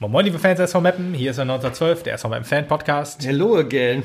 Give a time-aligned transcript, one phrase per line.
[0.00, 1.14] Moin, moin, liebe Fans der SV Mappen.
[1.14, 4.02] Hier ist der 1912, der SV Mappen Fan Podcast Hello again.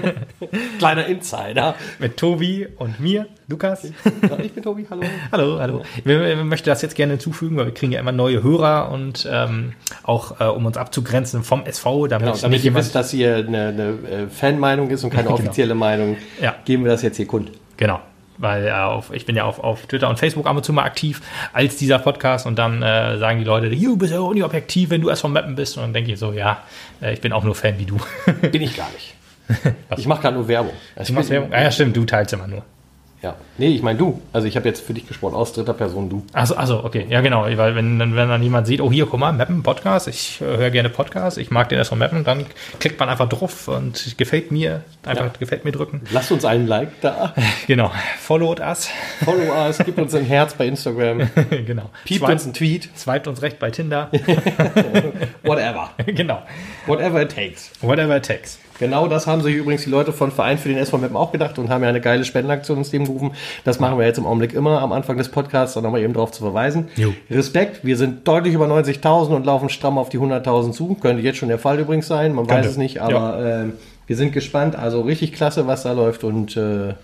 [0.78, 1.74] Kleiner Insider.
[1.98, 3.84] mit Tobi und mir, Lukas.
[3.84, 5.02] Ja, Ich bin Tobi, hallo.
[5.32, 5.82] hallo, hallo.
[6.04, 9.26] Wir, wir möchten das jetzt gerne hinzufügen, weil wir kriegen ja immer neue Hörer und
[9.30, 9.72] ähm,
[10.02, 12.84] auch äh, um uns abzugrenzen vom SV, damit, Genau, damit nicht ihr jemand.
[12.84, 15.34] wisst, dass hier eine, eine äh, Fanmeinung ist und keine Genau.
[15.38, 16.56] offizielle Meinung, Ja.
[16.66, 17.52] geben wir das jetzt hier kund.
[17.78, 18.00] Genau.
[18.38, 20.84] Weil äh, auf, ich bin ja auf, auf Twitter und Facebook ab und zu mal
[20.84, 21.20] aktiv
[21.52, 25.08] als dieser Podcast und dann äh, sagen die Leute, du bist ja unobjektiv, wenn du
[25.08, 25.76] erst vom Mappen bist.
[25.76, 26.62] Und dann denke ich so, ja,
[27.02, 27.98] äh, ich bin auch nur Fan wie du.
[28.40, 29.14] Bin ich gar nicht.
[29.96, 30.74] Ich mache gerade nur Werbung.
[30.94, 31.52] Also Du machst Werbung?
[31.52, 32.62] Ah, ja, stimmt, du teilst immer nur.
[33.20, 33.34] Ja.
[33.56, 34.22] Nee, ich meine du.
[34.32, 36.22] Also ich habe jetzt für dich gesprochen, aus dritter Person du.
[36.32, 39.18] Also, also okay, ja genau, weil wenn, dann- wenn dann jemand sieht, oh hier, guck
[39.18, 42.46] mal, Mappen, Podcast, ich äh, höre gerne Podcast, ich mag den erst von Mappen, dann
[42.78, 45.32] klickt man einfach drauf und gefällt mir, einfach Ja.
[45.36, 46.02] gefällt mir drücken.
[46.12, 47.34] Lasst uns einen Like da.
[47.66, 47.90] Genau,
[48.20, 48.88] followed us,
[49.24, 51.28] Follow us, gebt uns ein Herz bei Instagram.
[51.66, 51.90] genau.
[52.04, 52.88] Piept Swipe- uns einen Tweet.
[52.96, 54.10] Swiped uns recht bei Tinder,
[55.42, 55.90] Whatever.
[56.06, 56.42] genau,
[56.86, 57.70] Whatever it takes.
[57.80, 58.58] whatever it takes.
[58.78, 61.58] Genau das haben sich übrigens die Leute von Verein für den SV Mappen auch gedacht
[61.58, 63.32] und haben ja eine geile Spendenaktion ins Leben gerufen.
[63.64, 66.30] Das machen wir jetzt im Augenblick immer am Anfang des Podcasts, da nochmal eben drauf
[66.32, 66.88] zu verweisen.
[66.96, 67.12] Jo.
[67.30, 70.94] Respekt, wir sind deutlich über 90.000 und laufen stramm auf die 100.000 zu.
[70.94, 72.62] Könnte jetzt schon der Fall übrigens sein, man Könnte.
[72.62, 73.72] weiß es nicht, aber ähm,
[74.06, 74.76] wir sind gespannt.
[74.76, 76.94] Also richtig klasse, was da läuft und äh,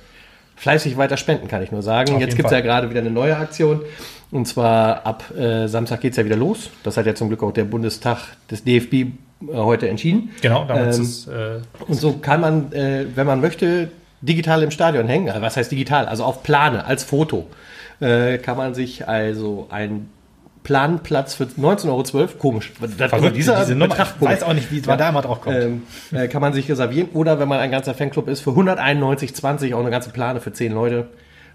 [0.56, 2.14] fleißig weiter spenden, kann ich nur sagen.
[2.14, 3.80] Auf jetzt gibt es ja gerade wieder eine neue Aktion.
[4.30, 6.70] Und zwar ab äh, Samstag geht es ja wieder los.
[6.82, 8.18] Das hat ja zum Glück auch der Bundestag
[8.50, 9.06] des DFB äh,
[9.52, 10.30] heute entschieden.
[10.40, 13.90] Genau, damit Ähm, ist äh, Und so kann man, äh, wenn man möchte,
[14.22, 15.28] digital im Stadion hängen.
[15.28, 16.06] Also was heißt digital?
[16.06, 17.46] Also auf Plane, als Foto.
[18.00, 20.10] Äh, kann man sich also einen
[20.64, 24.72] Planplatz für 19,12 Euro, komisch, das, verrückt, dieser diese Nummer, Betrag ich weiß auch nicht,
[24.72, 25.56] wie man da immer drauf kommt.
[25.56, 27.10] ähm, äh, kann man sich reservieren.
[27.12, 30.72] Oder wenn man ein ganzer Fanclub ist, für 191,20 auch eine ganze Plane für 10
[30.72, 31.06] Leute.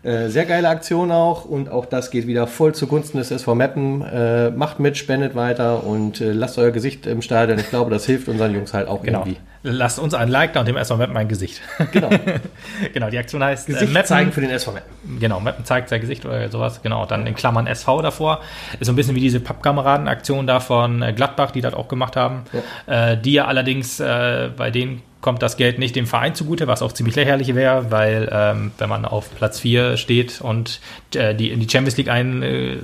[0.02, 4.02] Äh, sehr geile Aktion auch und auch das geht wieder voll zugunsten des SV Meppen.
[4.02, 7.60] Äh, macht mit, spendet weiter und äh, lasst euer Gesicht im Stadion.
[7.60, 9.20] Ich glaube, das hilft unseren Jungs halt auch genau.
[9.20, 9.38] irgendwie.
[9.62, 11.62] Lasst uns ein Like da und dem erstmal Mappen mein Gesicht.
[11.92, 12.10] Genau.
[12.94, 15.20] genau, die Aktion heißt äh, Gesicht Mappen- zeigen für den SV Meppen.
[15.20, 16.82] Genau, Mappen zeigt sein Gesicht oder sowas.
[16.82, 18.40] Genau, dann in Klammern SV davor.
[18.80, 22.16] Ist so ein bisschen wie diese Pappkameraden-Aktion da von äh, Gladbach, die das auch gemacht
[22.16, 22.44] haben.
[22.86, 26.92] Äh, die ja allerdings, bei denen kommt das Geld nicht dem Verein zugute, was auch
[26.92, 30.80] ziemlich lächerlich wäre, weil ähm, wenn man auf Platz 4 steht und
[31.14, 32.78] äh, die in die Champions League ein äh,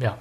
[0.00, 0.16] ja,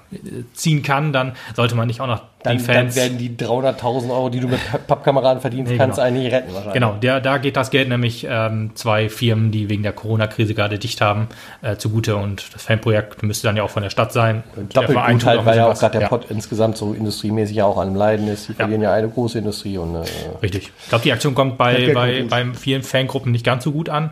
[0.53, 4.09] ziehen kann, dann sollte man nicht auch noch Dann, die dann Fans werden die 300.000
[4.09, 6.07] Euro, die du mit Pappkameraden verdienst, Nee, kannst genau.
[6.07, 6.73] eigentlich retten wahrscheinlich.
[6.73, 10.79] Genau, der, da geht das Geld nämlich ähm, zwei Firmen, die wegen der Corona-Krise gerade
[10.79, 11.27] dicht haben,
[11.61, 12.15] äh, zugute.
[12.15, 14.43] Und das Fanprojekt müsste dann ja auch von der Stadt sein.
[14.55, 16.93] Und der Doppelt Verein gut halt, weil ja auch gerade der Ja, Pott insgesamt so
[16.93, 18.49] industriemäßig ja auch an dem Leiden ist.
[18.49, 20.03] Die verlieren ja eine große Industrie und äh,
[20.41, 20.71] Richtig.
[20.83, 24.11] Ich glaube, die Aktion kommt bei, bei, bei vielen Fangruppen nicht ganz so gut an.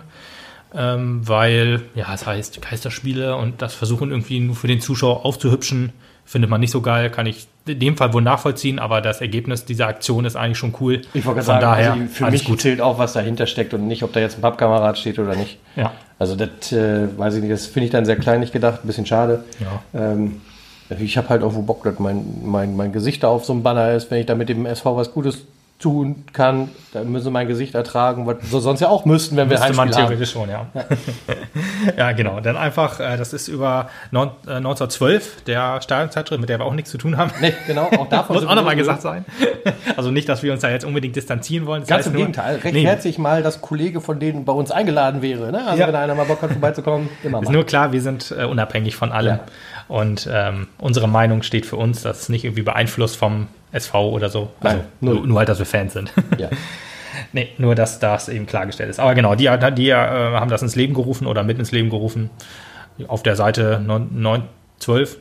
[0.77, 5.93] Ähm, weil, ja, es heißt Geisterspiele und das versuchen irgendwie nur für den Zuschauer aufzuhübschen,
[6.25, 9.65] findet man nicht so geil, kann ich in dem Fall wohl nachvollziehen, aber das Ergebnis
[9.65, 11.01] dieser Aktion ist eigentlich schon cool.
[11.13, 12.61] ich wollte sagen, daher, also für mich gut.
[12.61, 15.59] zählt auch, was dahinter steckt und nicht, ob da jetzt ein Pappkamerad steht oder nicht.
[15.75, 15.93] Ja.
[16.19, 19.05] Also das äh, weiß ich nicht, das finde ich dann sehr kleinlich gedacht, ein bisschen
[19.05, 19.43] schade.
[19.59, 19.81] Ja.
[20.13, 20.41] Ähm,
[20.99, 23.93] ich habe halt irgendwo Bock, dass mein, mein, mein Gesicht da auf so einem Banner
[23.93, 25.45] ist, wenn ich da mit dem SV was Gutes
[25.77, 29.49] tun kann, dann müssen sie mein Gesicht ertragen, was sie sonst ja auch müssten, wenn
[29.49, 30.09] wir Müsste man Heimspiel haben.
[30.09, 30.65] theoretisch schon, ja.
[31.97, 32.39] Ja, genau.
[32.39, 36.73] Dann einfach, äh, das ist über neun, äh, 1912, der Stadionzeitschrift, mit der wir auch
[36.73, 37.29] nichts zu tun haben.
[37.41, 39.25] Nee, genau, auch davon Muss auch nochmal so- gesagt sein.
[39.97, 41.81] Also nicht, dass wir uns da jetzt unbedingt distanzieren wollen.
[41.81, 44.69] Das Ganz im nur- Gegenteil, recht Nee, herzlich mal, dass Kollege von denen bei uns
[44.71, 45.51] eingeladen wäre.
[45.51, 45.65] Ne?
[45.65, 45.87] Also Ja.
[45.87, 47.51] wenn einer mal Bock hat, vorbeizukommen, immer Ist mal.
[47.51, 49.39] nur klar, wir sind äh, unabhängig von allem.
[49.87, 54.29] Und ähm, unsere Meinung steht für uns, das ist nicht irgendwie beeinflusst vom SV oder
[54.29, 54.49] so.
[54.61, 56.11] Also Nein, nur, nur halt, dass wir Fans sind.
[56.37, 56.49] Ja.
[57.33, 58.99] nee, nur, dass das eben klargestellt ist.
[58.99, 62.29] Aber genau, die, die äh, haben das ins Leben gerufen oder mit ins Leben gerufen.
[63.07, 64.43] Auf der Seite 9, 9
[64.79, 65.17] 12,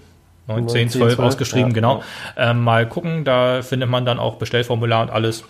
[0.47, 2.03] 9, 10, 12 12, ausgeschrieben, ja, genau.
[2.37, 5.45] Ähm, mal gucken, da findet man dann auch Bestellformular und alles.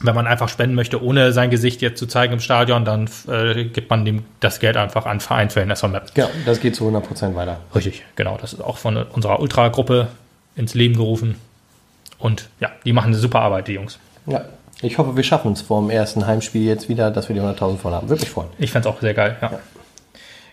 [0.00, 3.64] Wenn man einfach spenden möchte, ohne sein Gesicht jetzt zu zeigen im Stadion, dann äh,
[3.64, 6.10] gibt man dem das Geld einfach an Verein für den SV Map.
[6.16, 7.60] ja, das geht zu 100% weiter.
[7.74, 8.36] Richtig, genau.
[8.38, 10.08] Das ist auch von unserer Ultra-Gruppe
[10.54, 11.36] ins Leben gerufen.
[12.18, 13.98] Und ja, die machen eine super Arbeit, die Jungs.
[14.26, 14.44] Ja.
[14.82, 17.78] Ich hoffe, wir schaffen es vor dem ersten Heimspiel jetzt wieder, dass wir die 100.000
[17.78, 18.10] voll haben.
[18.10, 18.48] Wirklich freuen.
[18.58, 19.58] Ich fände es auch sehr geil, ja.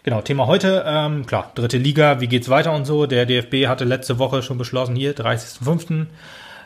[0.04, 3.06] Genau, Thema heute, ähm, klar, dritte Liga, wie geht's weiter und so.
[3.06, 6.08] Der DFB hatte letzte Woche schon beschlossen, hier, 30.05.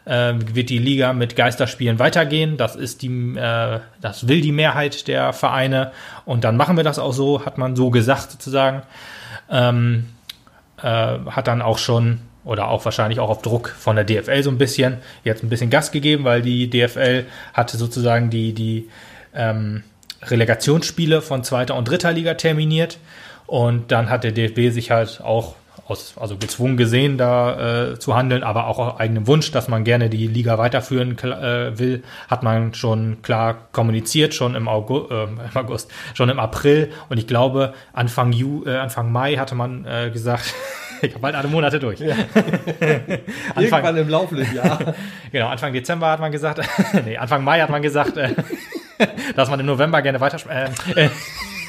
[0.09, 2.57] Ähm, wird die Liga mit Geisterspielen weitergehen.
[2.57, 5.91] Das ist die, äh, das will die Mehrheit der Vereine.
[6.25, 8.83] Und dann machen wir das auch so, hat man so gesagt sozusagen.
[9.51, 10.07] Ähm,
[10.81, 14.49] äh, hat dann auch schon oder auch wahrscheinlich auch auf Druck von der DFL so
[14.49, 18.89] ein bisschen jetzt ein bisschen Gas gegeben, weil die DFL hatte sozusagen die, die
[19.35, 19.83] ähm,
[20.23, 22.99] Relegationsspiele von zweiter und dritter Liga terminiert.
[23.45, 25.55] Und dann hat der DFB sich halt auch
[25.87, 29.83] aus, also gezwungen gesehen, da äh, zu handeln, aber auch auf eigenem Wunsch, dass man
[29.83, 35.23] gerne die Liga weiterführen äh, will, hat man schon klar kommuniziert, schon im August, äh,
[35.23, 36.91] im August, schon im April.
[37.09, 40.53] Und ich glaube Anfang Ju, äh, Anfang Mai hatte man äh, gesagt,
[41.01, 41.99] ich habe bald alle Monate durch.
[41.99, 42.15] Ja.
[43.55, 44.95] Anfang, Irgendwann im laufenden Jahr.
[45.31, 46.59] genau, Anfang Dezember hat man gesagt,
[47.05, 48.29] nee, Anfang Mai hat man gesagt, äh,
[49.35, 51.09] dass man im November gerne weiter äh, äh,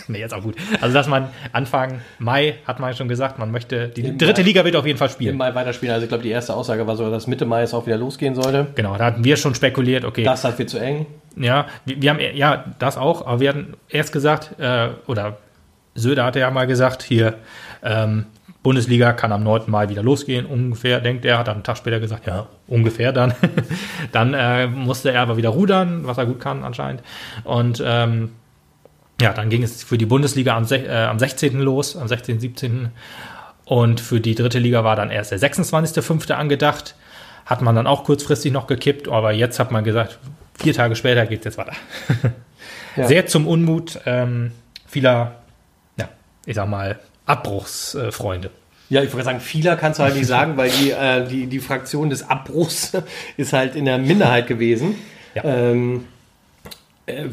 [0.09, 0.57] nee, jetzt auch gut.
[0.81, 4.47] Also, dass man Anfang Mai, hat man schon gesagt, man möchte, die Im dritte Mai,
[4.47, 5.33] Liga wird auf jeden Fall spielen.
[5.33, 5.93] Im Mai weiterspielen.
[5.93, 8.35] Also, ich glaube, die erste Aussage war so, dass Mitte Mai es auch wieder losgehen
[8.35, 8.69] sollte.
[8.75, 10.25] Genau, da hatten wir schon spekuliert, okay.
[10.25, 11.07] Das hat wir zu eng.
[11.37, 15.39] Ja, wir, wir, haben, ja, das auch, aber wir hatten erst gesagt, äh, oder
[15.95, 17.35] Söder hatte ja mal gesagt, hier,
[17.83, 18.27] ähm,
[18.63, 19.63] Bundesliga kann am 9.
[19.67, 23.33] Mai wieder losgehen, ungefähr, denkt er, hat dann einen Tag später gesagt, ja, ungefähr dann.
[24.13, 27.03] dann äh, musste er aber wieder rudern, was er gut kann anscheinend.
[27.45, 28.33] Und ähm,
[29.21, 31.61] ja, dann ging es für die Bundesliga am, äh, am 16.
[31.61, 32.91] los, am 16., 17.
[33.65, 36.33] Und für die dritte Liga war dann erst der 26.05.
[36.33, 36.95] angedacht.
[37.47, 40.19] Hat man dann auch kurzfristig noch gekippt, aber jetzt hat man gesagt,
[40.55, 41.73] vier Tage später geht es jetzt weiter.
[42.97, 43.07] ja.
[43.07, 44.53] Sehr zum Unmut ähm,
[44.87, 45.37] vieler,
[45.97, 46.09] ja,
[46.45, 48.51] ich sag mal, Abbruchsfreunde.
[48.91, 51.59] Ja, ich würde sagen, vieler kannst du halt nicht sagen, weil die, äh, die, die
[51.59, 52.93] Fraktion des Abbruchs
[53.37, 54.95] ist halt in der Minderheit gewesen.
[55.35, 55.45] Ja.
[55.45, 56.18] Ähm, äh,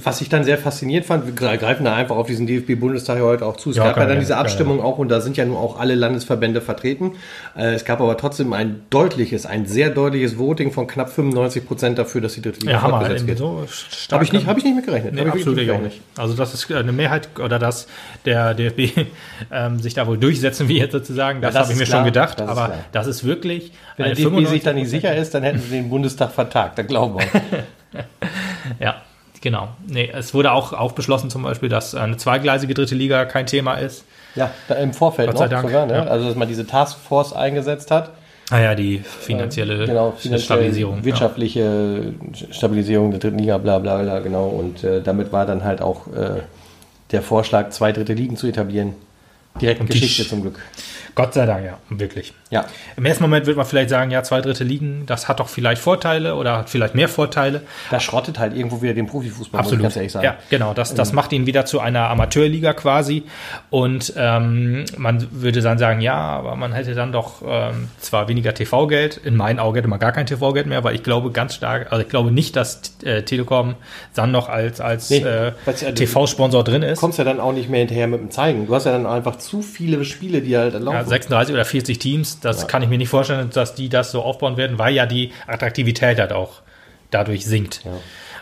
[0.04, 3.58] was ich dann sehr faszinierend fand, wir greifen da einfach auf diesen DFB-Bundestag heute auch
[3.58, 3.72] zu.
[3.72, 5.96] Es ja, gab ja dann diese Abstimmung auch und da sind ja nun auch alle
[5.96, 7.14] Landesverbände vertreten.
[7.58, 11.98] Äh, es gab aber trotzdem ein deutliches, ein sehr deutliches Voting von knapp 95 Prozent
[11.98, 13.38] dafür, dass die dritte Liga ja, fortgesetzt wird.
[13.38, 13.66] So
[14.12, 15.14] habe ich nicht, habe ich nicht mitgerechnet.
[15.14, 16.02] Nee, absolut ich auch nicht.
[16.18, 17.88] Also das ist eine Mehrheit oder dass
[18.26, 19.08] der DFB
[19.52, 22.06] ähm, sich da wohl durchsetzen jetzt sozusagen, das, ja, das habe ich mir klar, schon
[22.06, 22.40] gedacht.
[22.40, 25.60] Das aber das ist wirklich, wenn der DFB sich da nicht sicher ist, dann hätten
[25.60, 26.78] sie den Bundestag vertagt.
[26.78, 28.04] Da glauben wir.
[28.80, 29.02] ja.
[29.46, 29.68] Genau.
[29.88, 33.76] Nee, es wurde auch, auch beschlossen zum Beispiel, dass eine zweigleisige dritte Liga kein Thema
[33.76, 34.04] ist.
[34.34, 34.50] Ja,
[34.82, 35.94] im Vorfeld Gott sei noch Dank, sogar, ne?
[35.94, 36.04] ja.
[36.06, 38.10] Also dass man diese Taskforce eingesetzt hat.
[38.50, 41.06] Ah ja, die finanzielle äh, genau, Stabilisierung.
[41.06, 42.54] Wirtschaftliche ja.
[42.54, 44.48] Stabilisierung der dritten Liga, bla bla bla, genau.
[44.48, 46.42] Und äh, damit war dann halt auch äh,
[47.12, 48.96] der Vorschlag, zwei dritte Ligen zu etablieren.
[49.62, 50.60] Direkt Geschichte zum Glück.
[51.16, 52.34] Gott sei Dank, ja, wirklich.
[52.50, 52.66] Ja.
[52.98, 55.82] Im ersten Moment würde man vielleicht sagen, ja, zwei Drittel liegen, das hat doch vielleicht
[55.82, 57.62] Vorteile oder hat vielleicht mehr Vorteile.
[57.90, 59.80] Das schrottet halt irgendwo wieder den Profifußball, Absolut.
[59.80, 60.26] muss ich ganz ehrlich sagen.
[60.26, 61.16] Ja, genau, das, das mhm.
[61.16, 63.24] macht ihn wieder zu einer Amateurliga quasi.
[63.70, 68.54] Und ähm, man würde dann sagen, ja, aber man hätte dann doch ähm, zwar weniger
[68.54, 71.94] TV-Geld, in meinen Augen hätte man gar kein TV-Geld mehr, weil ich glaube ganz stark,
[71.94, 73.76] also ich glaube nicht, dass äh, Telekom
[74.14, 75.54] dann noch als, als nee, äh,
[75.94, 76.98] TV-Sponsor drin ist.
[76.98, 78.68] Du kommst ja dann auch nicht mehr hinterher mit dem Zeigen.
[78.68, 80.98] Du hast ja dann einfach zu viele Spiele, die halt erlauben.
[80.98, 82.68] Ja, 36 oder 40 Teams, das ja.
[82.68, 86.20] kann ich mir nicht vorstellen, dass die das so aufbauen werden, weil ja die Attraktivität
[86.20, 86.62] halt auch
[87.12, 87.82] dadurch sinkt.
[87.86, 87.92] Ja.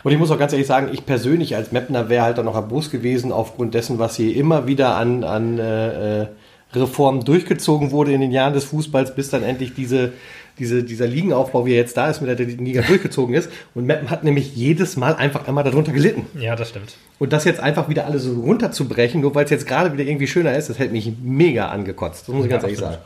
[0.02, 2.54] Und ich muss auch ganz ehrlich sagen, ich persönlich als Mapner wäre halt dann noch
[2.54, 6.26] erbost gewesen aufgrund dessen, was hier immer wieder an, an äh,
[6.74, 10.12] äh Reformen durchgezogen wurde in den Jahren des Fußballs, bis dann endlich diese,
[10.58, 13.50] diese, dieser Ligenaufbau, wie er jetzt da ist, mit der Liga durchgezogen ist.
[13.74, 16.26] Und Meppen hat nämlich jedes Mal einfach einmal darunter gelitten.
[16.38, 16.96] Ja, das stimmt.
[17.18, 20.26] Und das jetzt einfach wieder alles so runterzubrechen, nur weil es jetzt gerade wieder irgendwie
[20.26, 22.28] schöner ist, das hält mich mega angekotzt.
[22.28, 22.98] Das muss ich ja, ganz ehrlich sagen.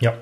[0.00, 0.14] Ja,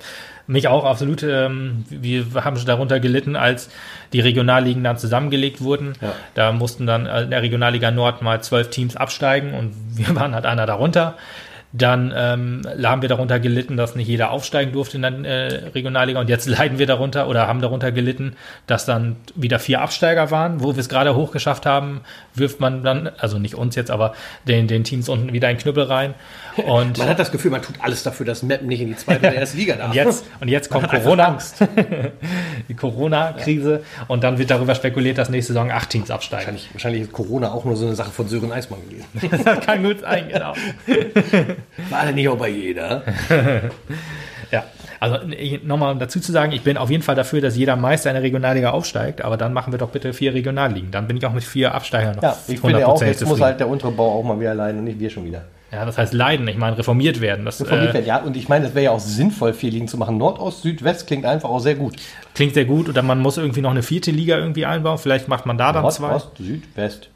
[0.47, 1.23] mich auch absolut.
[1.23, 3.69] Ähm, wir haben schon darunter gelitten, als
[4.13, 5.95] die Regionalligen dann zusammengelegt wurden.
[6.01, 6.13] Ja.
[6.35, 10.47] Da mussten dann in der Regionalliga Nord mal zwölf Teams absteigen und wir waren halt
[10.47, 11.17] einer darunter.
[11.77, 16.21] Dann ähm, haben wir darunter gelitten, dass nicht jeder aufsteigen durfte in der äh, Regionalliga.
[16.21, 20.63] Und jetzt leiden wir darunter oder haben darunter gelitten, dass dann wieder vier Absteiger waren.
[20.63, 22.03] Wo wir es gerade hochgeschafft haben,
[22.35, 24.15] wirft man dann, also nicht uns jetzt, aber
[24.47, 26.15] den, den Teams unten wieder einen Knüppel rein.
[26.57, 29.21] Und man hat das Gefühl, man tut alles dafür, dass Meppen nicht in die zweite
[29.21, 29.89] oder erste Liga darf.
[29.89, 31.39] und jetzt, und jetzt kommt Corona.
[32.69, 33.83] die Corona-Krise.
[33.99, 34.05] Ja.
[34.09, 36.47] Und dann wird darüber spekuliert, dass nächste Saison acht Teams absteigen.
[36.47, 39.43] Wahrscheinlich, wahrscheinlich ist Corona auch nur so eine Sache von Sören Eismann gewesen.
[39.45, 40.55] das kann gut sein, genau.
[41.91, 43.03] War da nicht auch bei jeder?
[44.51, 44.65] ja.
[44.99, 45.19] Also
[45.65, 48.23] nochmal dazu zu sagen, ich bin auf jeden Fall dafür, dass jeder Meister in der
[48.23, 50.91] Regionalliga aufsteigt, aber dann machen wir doch bitte vier Regionalligen.
[50.91, 53.39] Dann bin ich auch mit vier Absteigern noch ja, ich finde auch, jetzt zufrieden.
[53.39, 55.45] muss halt der untere Bau auch mal wieder leiden und nicht wir schon wieder.
[55.73, 57.45] Ja, das heißt leiden, ich meine reformiert werden.
[57.45, 58.23] Das, reformiert äh, werden, ja.
[58.23, 60.17] Und ich meine, es wäre ja auch sinnvoll, vier Ligen zu machen.
[60.17, 61.97] Nordost, Südwest klingt einfach auch sehr gut.
[62.35, 62.89] Klingt sehr gut.
[62.89, 64.97] Oder man muss irgendwie noch eine vierte Liga irgendwie einbauen.
[64.97, 66.15] Vielleicht macht man da dann Nord, zwei.
[66.15, 67.11] Ost, Süd, West.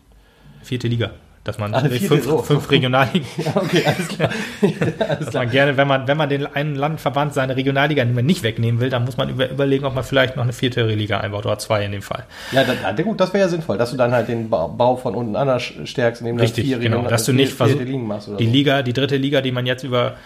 [0.62, 1.12] Vierte Liga
[1.44, 2.38] dass man Alle fünf, so.
[2.42, 4.28] fünf Regionalligen, ja, okay, alles klar.
[5.08, 5.44] alles klar.
[5.44, 9.04] man gerne, wenn man, wenn man den einen Landverband seine Regionalliga nicht wegnehmen will, dann
[9.06, 11.92] muss man über, überlegen, ob man vielleicht noch eine vierte Liga einbaut oder zwei in
[11.92, 12.24] dem Fall.
[12.52, 15.34] Ja, dann, gut, das wäre ja sinnvoll, dass du dann halt den Bau von unten
[15.34, 18.36] anders stärkst, indem Richtig, vier genau, dass du nicht versuchst, die so.
[18.38, 20.16] Liga, die dritte Liga, die man jetzt über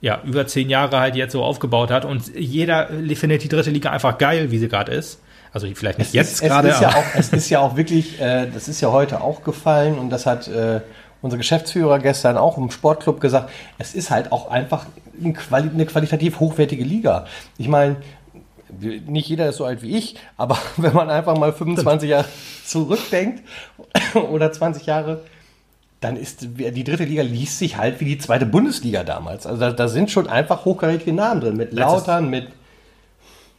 [0.00, 3.90] ja, über zehn Jahre halt jetzt so aufgebaut hat und jeder findet die dritte Liga
[3.90, 5.20] einfach geil, wie sie gerade ist
[5.52, 6.68] also vielleicht nicht es jetzt ist, gerade.
[6.68, 9.42] Es ist, ja auch, es ist ja auch wirklich, äh, das ist ja heute auch
[9.42, 10.80] gefallen und das hat äh,
[11.22, 14.86] unsere Geschäftsführer gestern auch im Sportclub gesagt, es ist halt auch einfach
[15.22, 17.26] ein Quali eine qualitativ hochwertige Liga.
[17.56, 17.96] Ich meine,
[18.80, 22.26] nicht jeder ist so alt wie ich, aber wenn man einfach mal 25 Jahre
[22.64, 23.42] zurückdenkt
[24.30, 25.22] oder 20 Jahre,
[26.00, 29.46] dann ist die dritte Liga liest sich halt wie die zweite Bundesliga damals.
[29.46, 32.46] Also da, da sind schon einfach hochkarätige Namen drin, mit Lautern, mit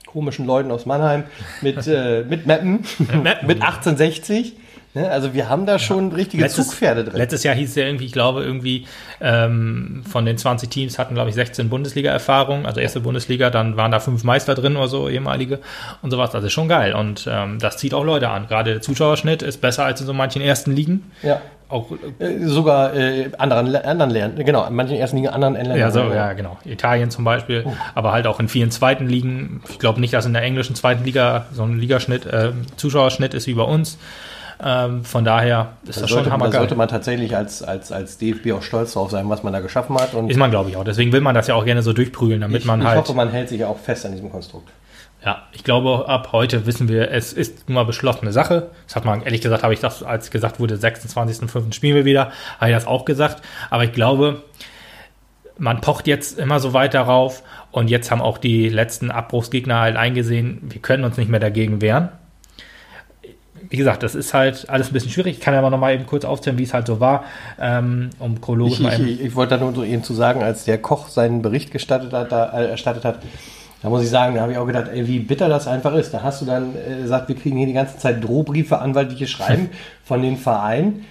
[0.09, 1.25] komischen Leuten aus Mannheim,
[1.61, 2.83] mit, äh, mit Meppen,
[3.23, 3.47] Meppen.
[3.47, 4.55] mit 1860.
[4.99, 5.09] Ne?
[5.09, 7.15] Also wir haben da schon richtige Zugpferde drin.
[7.15, 8.85] Letztes Jahr hieß es ja irgendwie, ich glaube, irgendwie
[9.21, 13.91] ähm, von den 20 Teams hatten, glaube ich, 16 Bundesliga-Erfahrungen, also erste Bundesliga, dann waren
[13.91, 15.59] da fünf Meister drin oder so, ehemalige
[16.01, 16.35] und sowas.
[16.35, 16.93] Also schon geil.
[16.93, 18.47] Und ähm, das zieht auch Leute an.
[18.47, 21.11] Gerade der Zuschauerschnitt ist besser als in so manchen ersten Ligen.
[21.21, 21.41] ja.
[21.69, 25.77] Auch Äh, Sogar äh, anderen, anderen Ländern, genau, in manchen ersten Ligen, anderen Ländern.
[25.77, 26.57] Ja, so, ja, genau.
[26.65, 27.63] Italien zum Beispiel,
[27.93, 29.61] aber halt auch in vielen zweiten Ligen.
[29.69, 33.45] Ich glaube nicht, dass in der englischen zweiten Liga so ein Ligaschnitt, äh, Zuschauerschnitt ist
[33.45, 33.99] wie bei uns.
[34.61, 36.59] Ähm, von daher ist Da das sollte, schon da hammergeil.
[36.59, 39.95] sollte man tatsächlich als, als, als DFB auch stolz drauf sein, was man da geschaffen
[39.97, 40.13] hat.
[40.13, 40.83] Und Ist man, glaube ich, auch.
[40.83, 42.99] Deswegen will man das ja auch gerne so durchprügeln, damit ich, man ich halt.
[42.99, 44.69] hoffe, man hält sich auch fest an diesem Konstrukt.
[45.25, 48.69] Ja, ich glaube, ab heute wissen wir, es ist nun mal beschlossene Sache.
[48.87, 51.73] Das hat man, ehrlich gesagt, habe ich das, als gesagt wurde, 26.05.
[51.73, 53.41] spielen wir wieder, habe ich das auch gesagt.
[53.69, 54.43] Aber ich glaube,
[55.57, 59.97] man pocht jetzt immer so weit darauf und jetzt haben auch die letzten Abbruchsgegner halt
[59.97, 62.09] eingesehen, wir können uns nicht mehr dagegen wehren.
[63.69, 65.37] Wie gesagt, das ist halt alles ein bisschen schwierig.
[65.37, 67.23] Ich kann ja mal noch mal eben kurz aufzählen, wie es halt so war,
[67.59, 70.41] ähm, um chronologisch Ich, mal ich, eben ich, wollte da nur so Ihnen zu sagen,
[70.41, 73.19] als der Koch seinen Bericht gestattet hat, da, äh, erstattet hat,
[73.81, 76.13] da muss ich sagen, da habe ich auch gedacht, ey, wie bitter das einfach ist.
[76.13, 79.69] Da hast du dann äh, gesagt, wir kriegen hier die ganze Zeit Drohbriefe, anwaltliche Schreiben
[80.03, 81.05] von den Vereinen,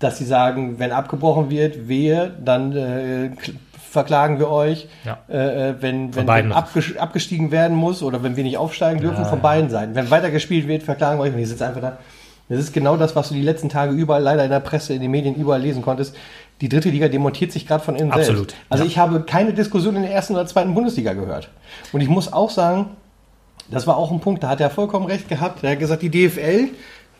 [0.00, 3.30] dass sie sagen, wenn abgebrochen wird, wehe, dann äh,
[3.90, 4.88] verklagen wir euch.
[5.04, 5.18] Ja.
[5.28, 9.24] Äh, äh, wenn wenn, wenn abges abgestiegen werden muss oder wenn wir nicht aufsteigen dürfen,
[9.24, 9.94] von beiden Seiten.
[9.94, 11.32] Wenn weitergespielt wird, verklagen wir euch.
[11.32, 11.98] Und die sitzen einfach da.
[12.48, 15.00] Das ist genau das, was du die letzten Tage überall leider in der Presse, in
[15.00, 16.16] den Medien überall lesen konntest.
[16.60, 18.56] Die dritte Liga demontiert sich gerade von innen Absolut, selbst.
[18.68, 18.90] Also ja.
[18.90, 21.48] ich habe keine Diskussion in der ersten oder zweiten Bundesliga gehört.
[21.92, 22.90] Und ich muss auch sagen,
[23.70, 25.62] das war auch ein Punkt, da hat er vollkommen recht gehabt.
[25.62, 26.70] Er hat gesagt, die DFL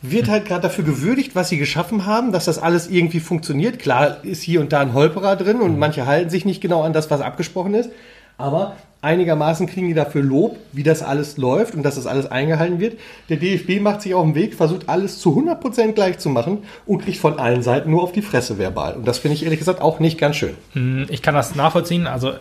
[0.01, 3.79] wird halt gerade dafür gewürdigt, was sie geschaffen haben, dass das alles irgendwie funktioniert.
[3.79, 5.63] Klar ist hier und da ein Holperer drin Mhm.
[5.63, 7.89] und manche halten sich nicht genau an das, was abgesprochen ist.
[8.37, 12.79] Aber einigermaßen kriegen die dafür Lob, wie das alles läuft und dass das alles eingehalten
[12.79, 12.97] wird.
[13.29, 17.03] Der DFB macht sich auf den Weg, versucht alles zu 100% gleich zu machen und
[17.03, 18.95] kriegt von allen Seiten nur auf die Fresse verbal.
[18.95, 20.55] Und das finde ich ehrlich gesagt auch nicht ganz schön.
[20.73, 22.07] Hm, Ich kann das nachvollziehen.
[22.07, 22.31] Also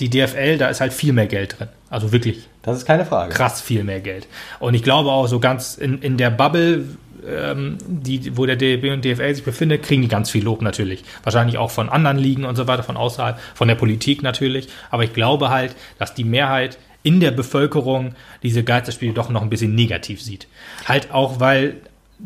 [0.00, 1.68] die DFL, da ist halt viel mehr Geld drin.
[1.90, 3.32] Also wirklich Das ist keine Frage.
[3.32, 4.26] krass viel mehr Geld.
[4.58, 6.84] Und ich glaube auch so ganz in, in der Bubble,
[7.26, 11.04] ähm, die, wo der DFB und DFL sich befindet, kriegen die ganz viel Lob natürlich.
[11.22, 14.68] Wahrscheinlich auch von anderen Ligen und so weiter, von außerhalb, von der Politik natürlich.
[14.90, 19.50] Aber ich glaube halt, dass die Mehrheit in der Bevölkerung diese Geisterspiele doch noch ein
[19.50, 20.46] bisschen negativ sieht.
[20.86, 21.76] Halt auch, weil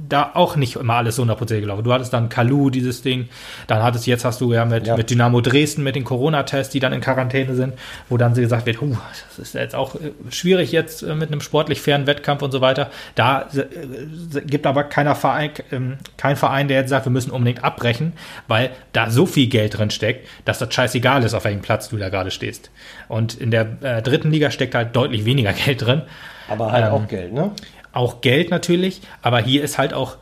[0.09, 1.85] da auch nicht immer alles so 100% gelaufen.
[1.85, 3.29] Du hattest dann Kalu, dieses Ding.
[3.69, 4.97] Dann hattest jetzt hast du ja mit, Ja.
[4.97, 7.75] mit Dynamo Dresden, mit den Corona-Tests, die dann in Quarantäne sind,
[8.09, 8.97] wo dann gesagt wird, huh,
[9.29, 12.61] das ist jetzt auch äh, schwierig jetzt äh, mit einem sportlich fairen Wettkampf und so
[12.61, 12.91] weiter.
[13.15, 17.63] Da äh, gibt aber keiner Verein, ähm, kein Verein, der jetzt sagt, wir müssen unbedingt
[17.65, 18.13] abbrechen,
[18.49, 21.97] weil da so viel Geld drin steckt, dass das scheißegal ist, auf welchem Platz du
[21.97, 22.71] da gerade stehst.
[23.09, 26.03] Und in der äh, dritten Liga steckt halt deutlich weniger Geld drin.
[26.49, 27.53] Aber halt Ähm, auch Geld, ne?
[27.95, 30.17] Auch Geld natürlich, aber hier ist halt auch,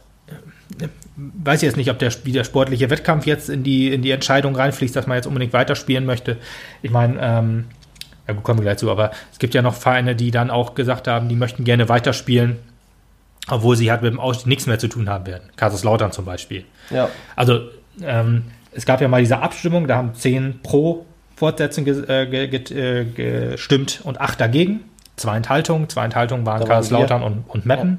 [0.79, 4.02] äh, weiß ich jetzt nicht, ob der, wie der sportliche Wettkampf jetzt in die, in
[4.02, 6.37] die Entscheidung reinfließt, dass man jetzt unbedingt weiterspielen möchte.
[6.83, 7.64] Ich meine, ähm,
[8.29, 10.75] ja, gut, kommen wir gleich zu, aber es gibt ja noch Vereine, die dann auch
[10.75, 12.59] gesagt haben, die möchten gerne weiterspielen,
[13.49, 15.50] obwohl sie halt mit dem Ausstieg nichts mehr zu tun haben werden.
[15.57, 16.64] Kaiserslautern zum Beispiel.
[16.91, 17.09] Ja.
[17.35, 17.62] Also,
[18.02, 21.05] ähm, es gab ja mal diese Abstimmung, da haben zehn pro
[21.37, 24.81] Fortsetzung äh, äh, gestimmt und acht dagegen.
[25.16, 25.88] Zwei Enthaltungen.
[25.88, 27.99] Zwei Enthaltungen waren Kaiserslautern und, und Meppen,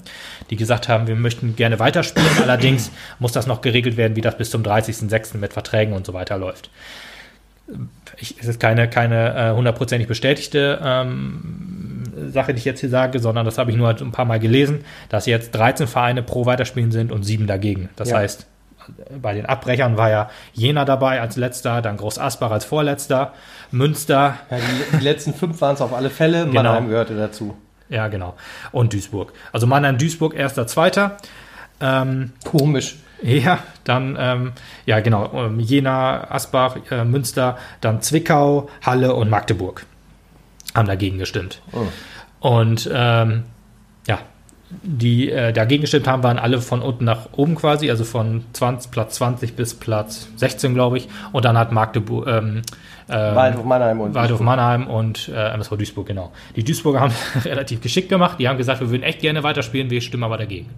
[0.50, 2.30] die gesagt haben, wir möchten gerne weiterspielen.
[2.42, 5.38] Allerdings muss das noch geregelt werden, wie das bis zum 30.06.
[5.38, 6.70] mit Verträgen und so weiter läuft.
[8.18, 13.20] Ich, es ist keine, keine äh, hundertprozentig bestätigte ähm, Sache, die ich jetzt hier sage,
[13.20, 16.92] sondern das habe ich nur ein paar Mal gelesen, dass jetzt 13 Vereine pro Weiterspielen
[16.92, 17.90] sind und sieben dagegen.
[17.96, 18.18] Das Ja.
[18.18, 18.48] heißt,
[19.22, 23.34] bei den Abbrechern war ja Jena dabei als letzter, dann Groß Asbach als vorletzter,
[23.72, 26.46] Münster, Ja, die, die letzten fünf waren es auf alle Fälle.
[26.46, 26.54] Genau.
[26.64, 27.56] Mannheim gehörte dazu.
[27.90, 28.36] ja genau,
[28.72, 29.34] und Duisburg.
[29.52, 31.18] Also Mannheim, Duisburg, erster, zweiter.
[31.82, 32.98] Ähm, Komisch.
[33.22, 34.52] ja, dann, ähm,
[34.86, 39.86] ja genau, ähm, Jena, Asbach, äh, Münster, dann Zwickau, Halle und Magdeburg
[40.76, 41.62] haben dagegen gestimmt.
[41.72, 41.86] Oh.
[42.40, 43.44] Und ähm,
[44.08, 44.20] ja,
[44.82, 48.92] die äh, dagegen gestimmt haben, waren alle von unten nach oben quasi, also von 20,
[48.92, 51.10] Platz 20 bis Platz 16, glaube ich.
[51.32, 52.62] Und dann hat Magdeburg, ähm,
[53.10, 56.32] ähm, Waldhof Mannheim und Waldhof Mannheim und äh, MSV Duisburg, genau.
[56.56, 57.14] Die Duisburger haben
[57.46, 58.40] relativ geschickt gemacht.
[58.40, 60.70] Die haben gesagt, wir würden echt gerne weiterspielen, wir stimmen aber dagegen.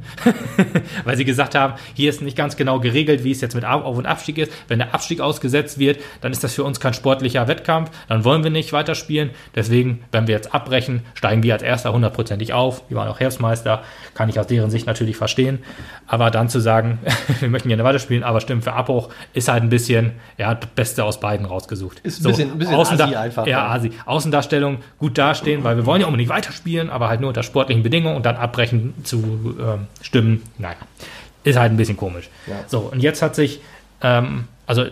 [1.04, 3.98] Weil sie gesagt haben, hier ist nicht ganz genau geregelt, wie es jetzt mit Auf-
[3.98, 4.52] und Abstieg ist.
[4.68, 7.92] Wenn der Abstieg ausgesetzt wird, dann ist das für uns kein sportlicher Wettkampf.
[8.08, 9.30] Dann wollen wir nicht weiterspielen.
[9.54, 12.88] Deswegen, wenn wir jetzt abbrechen, steigen wir als Erster hundertprozentig auf.
[12.90, 13.84] Die waren auch Herbstmeister.
[14.13, 15.60] Kann ich aus deren Sicht natürlich verstehen.
[16.08, 17.00] Aber dann zu sagen,
[17.39, 21.04] wir möchten gerne weiterspielen, aber stimmen für Abbruch, ist halt ein bisschen, ja, das Beste
[21.04, 22.00] aus beiden rausgesucht.
[22.04, 23.68] Ist ein bisschen- ein bisschen Assi einfach, Ja, ja.
[23.68, 23.92] Asi.
[24.06, 28.15] Außendarstellung gut dastehen, weil wir wollen ja unbedingt weiterspielen, aber halt nur unter sportlichen Bedingungen
[28.15, 30.44] und dann abbrechen zu ähm, stimmen.
[30.58, 30.75] Naja,
[31.44, 32.30] ist halt ein bisschen komisch.
[32.48, 32.56] Ja.
[32.68, 33.60] So, und jetzt hat sich,
[34.01, 34.84] ähm, also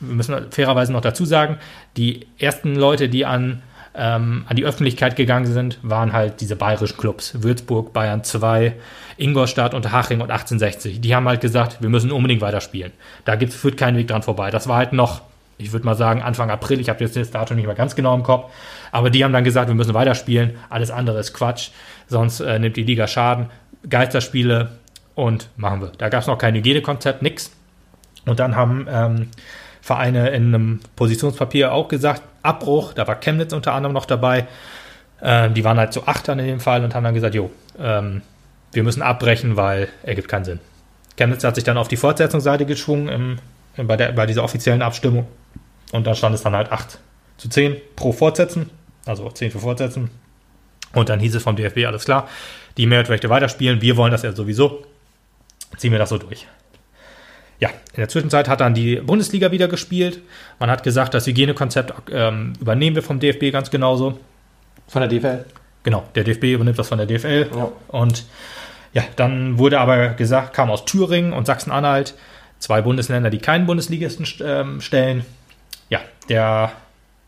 [0.00, 1.58] wir müssen fairerweise noch dazu sagen,
[1.96, 3.62] die ersten Leute, die an,
[3.94, 7.42] ähm, an die Öffentlichkeit gegangen sind, waren halt diese bayerischen Clubs.
[7.42, 8.74] Würzburg, Bayern 2,
[9.16, 11.00] Ingolstadt, Unterhaching und 1860.
[11.00, 12.92] Die haben halt gesagt, wir müssen unbedingt weiterspielen.
[13.24, 14.50] Da gibt's, führt kein Weg dran vorbei.
[14.50, 15.22] Das war halt noch,
[15.58, 16.80] ich würde mal sagen, Anfang April.
[16.80, 18.52] Ich habe jetzt das Datum nicht mehr ganz genau im Kopf.
[18.90, 20.56] Aber die haben dann gesagt, wir müssen weiterspielen.
[20.70, 21.70] Alles andere ist Quatsch.
[22.08, 23.46] Sonst äh, nimmt die Liga Schaden.
[23.88, 24.72] Geisterspiele
[25.14, 25.92] und machen wir.
[25.98, 27.52] Da gab's noch kein Hygienekonzept, nix.
[28.26, 29.28] Und dann haben ähm,
[29.80, 34.46] Vereine in einem Positionspapier auch gesagt, Abbruch, da war Chemnitz unter anderem noch dabei.
[35.22, 38.22] Ähm, die waren halt so Achtern in dem Fall und haben dann gesagt, jo, ähm,
[38.72, 40.60] wir müssen abbrechen, weil ergibt keinen Sinn.
[41.16, 43.38] Chemnitz hat sich dann auf die Fortsetzungsseite geschwungen im,
[43.76, 45.26] im, bei, der, bei dieser offiziellen Abstimmung.
[45.92, 46.98] Und da stand es dann halt 8
[47.36, 48.70] zu 10 pro Fortsetzen,
[49.06, 50.10] also 10 für Fortsetzen.
[50.92, 52.28] Und dann hieß es vom DFB, alles klar,
[52.76, 54.84] die Mehrheit möchte weiterspielen, wir wollen das ja sowieso,
[55.76, 56.46] ziehen wir das so durch.
[57.60, 60.20] Ja, in der Zwischenzeit hat dann die Bundesliga wieder gespielt.
[60.58, 64.18] Man hat gesagt, das Hygienekonzept ähm, übernehmen wir vom DFB ganz genauso.
[64.88, 65.44] von der DFL.
[65.84, 67.48] Genau, der DFB übernimmt das von der DFL.
[67.54, 67.70] Ja.
[67.88, 68.24] Und
[68.92, 72.14] ja, dann wurde aber gesagt, kam aus Thüringen und Sachsen-Anhalt,
[72.58, 75.24] zwei Bundesländer, die keinen Bundesligisten st- ähm, stellen.
[75.90, 76.72] Ja, der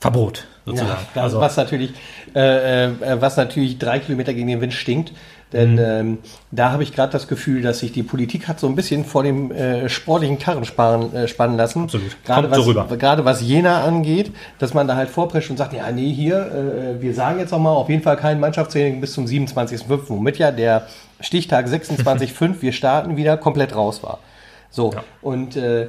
[0.01, 0.91] Verbot sozusagen.
[0.91, 1.91] Ja, das, also, was natürlich,
[2.35, 5.13] äh, äh, was natürlich drei Kilometer gegen den Wind stinkt.
[5.57, 5.79] Denn Mhm.
[5.81, 6.19] ähm,
[6.51, 9.23] da habe ich gerade das Gefühl, dass sich die Politik hat so ein bisschen vor
[9.23, 11.85] dem äh, sportlichen Karren sparen, äh, spannen lassen.
[11.85, 12.17] Absolut.
[12.25, 15.91] Gerade so was, gerade was Jena angeht, dass man da halt vorprescht und sagt, ja,
[15.91, 16.37] nee, hier,
[16.99, 20.39] äh, wir sagen jetzt noch mal auf jeden Fall kein Mannschaftstraining bis zum 27.05., womit
[20.39, 20.87] ja der
[21.21, 24.19] Stichtag 26.05., wir starten wieder, komplett raus war.
[24.71, 25.03] So, Ja.
[25.23, 25.87] und äh,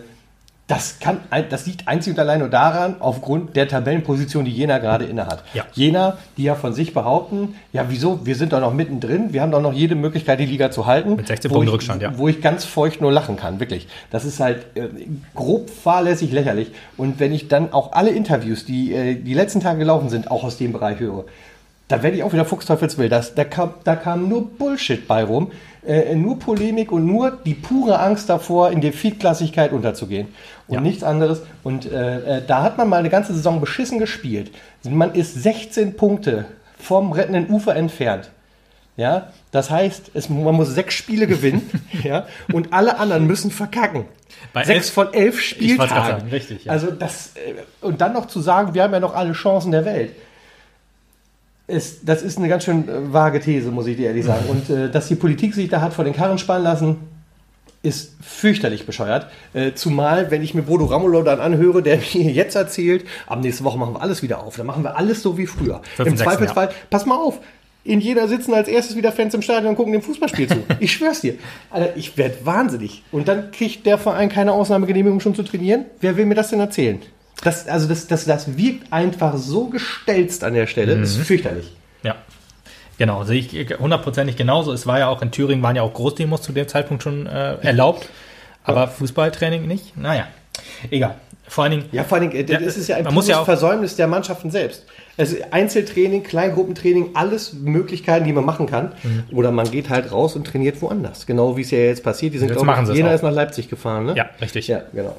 [0.68, 5.06] das, kann, das liegt einzig und allein nur daran, aufgrund der Tabellenposition, die Jena gerade
[5.06, 5.42] innehat.
[5.54, 5.64] Ja.
[5.74, 9.52] Jena, die ja von sich behaupten, ja, wieso, wir sind doch noch mittendrin, wir haben
[9.52, 11.16] doch noch jede Möglichkeit, die Liga zu halten.
[11.16, 12.18] Mit 16 Wo Punkten ich- Rückstand, ja.
[12.18, 13.88] Wo ich ganz feucht nur lachen kann, wirklich.
[14.12, 14.90] Das ist halt äh,
[15.36, 16.72] grob fahrlässig lächerlich.
[16.98, 20.44] Und wenn ich dann auch alle Interviews, die äh, die letzten Tage gelaufen sind, auch
[20.44, 21.24] aus dem Bereich höre,
[21.88, 23.10] da werde ich auch wieder fuchsteufelswild.
[23.10, 25.52] Das, da, kam, da kam nur Bullshit bei rum,
[25.88, 30.28] äh, nur Polemik und nur die pure Angst davor, in der Viertklassigkeit unterzugehen.
[30.68, 30.82] Und Ja.
[30.82, 31.42] nichts anderes.
[31.64, 34.52] Und äh, äh, da hat man mal eine ganze Saison beschissen gespielt.
[34.84, 36.46] Man ist 16 Punkte
[36.78, 38.30] vom rettenden Ufer entfernt.
[38.98, 41.70] Ja, das heißt, es, man muss sechs Spiele gewinnen,
[42.04, 44.06] ja, und alle anderen müssen verkacken.
[44.54, 45.90] Bei sechs elf- von elf Spieltagen.
[45.90, 46.72] sagen, richtig, ja.
[46.72, 47.54] Also das äh,
[47.86, 50.14] und dann noch zu sagen, wir haben ja noch alle Chancen der Welt.
[51.68, 54.46] Ist, das ist eine ganz schön äh, vage These, muss ich dir ehrlich sagen.
[54.48, 56.96] Und äh, dass die Politik sich da hat vor den Karren spannen lassen,
[57.84, 59.28] ist fürchterlich bescheuert.
[59.54, 63.64] Äh, zumal, wenn ich mir Bodo Ramelow dann anhöre, der mir jetzt erzählt, ab nächste
[63.64, 64.56] Woche machen wir alles wieder auf.
[64.56, 65.82] Dann machen wir alles so wie früher.
[65.96, 67.40] Fünf Im und sechs, Zweifelsfall, pass mal auf.
[67.84, 70.64] In jeder sitzen als erstes wieder Fans im Stadion und gucken dem Fußballspiel zu.
[70.82, 71.36] Ich schwör's dir.
[71.70, 73.04] Alter, ich werd wahnsinnig.
[73.12, 75.86] Und dann kriegt der Verein keine Ausnahmegenehmigung schon zu trainieren?
[76.02, 77.00] Wer will mir das denn erzählen?
[77.44, 80.98] Das, also das, das, das wirkt einfach so gestelzt an der Stelle.
[81.00, 81.72] Das ist fürchterlich.
[82.04, 82.16] Ja.
[82.98, 84.74] Genau, sehe ich hundertprozentig genauso.
[84.74, 87.56] Es war ja auch in Thüringen, waren ja auch Großdemos zu dem Zeitpunkt schon äh,
[87.62, 88.10] erlaubt,
[88.64, 89.96] aber Fußballtraining nicht.
[89.96, 90.28] Naja,
[90.90, 91.16] egal.
[91.50, 93.36] Vor allen Dingen, Ja, vor allem, äh, Ja, das ist ja ein man muss pures
[93.38, 94.84] ja auch- Versäumnis der Mannschaften selbst.
[95.16, 98.94] Also Einzeltraining, Kleingruppentraining, alles Möglichkeiten, die man machen kann.
[99.04, 99.24] Mhm.
[99.32, 101.26] Oder man geht halt raus und trainiert woanders.
[101.26, 102.34] Genau wie es ja jetzt passiert.
[102.34, 103.14] Die sind, Jetzt glaub machen ich, jeder auch.
[103.14, 104.16] ist nach Leipzig gefahren, ne?
[104.18, 104.68] ja, richtig.
[104.68, 105.16] Ja, genau.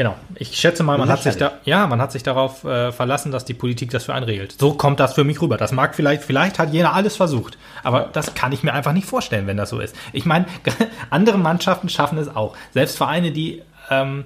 [0.00, 0.16] Genau.
[0.34, 3.44] Ich schätze mal, man hat sich da, ja, man hat sich darauf äh, verlassen, dass
[3.44, 4.58] die Politik das für einen regelt.
[4.58, 5.58] So kommt das für mich rüber.
[5.58, 9.06] Das mag vielleicht, vielleicht hat jener alles versucht, aber das kann ich mir einfach nicht
[9.06, 9.94] vorstellen, wenn das so ist.
[10.14, 10.46] Ich meine,
[11.10, 12.56] andere Mannschaften schaffen es auch.
[12.72, 13.60] Selbst Vereine, die
[13.90, 14.24] ähm,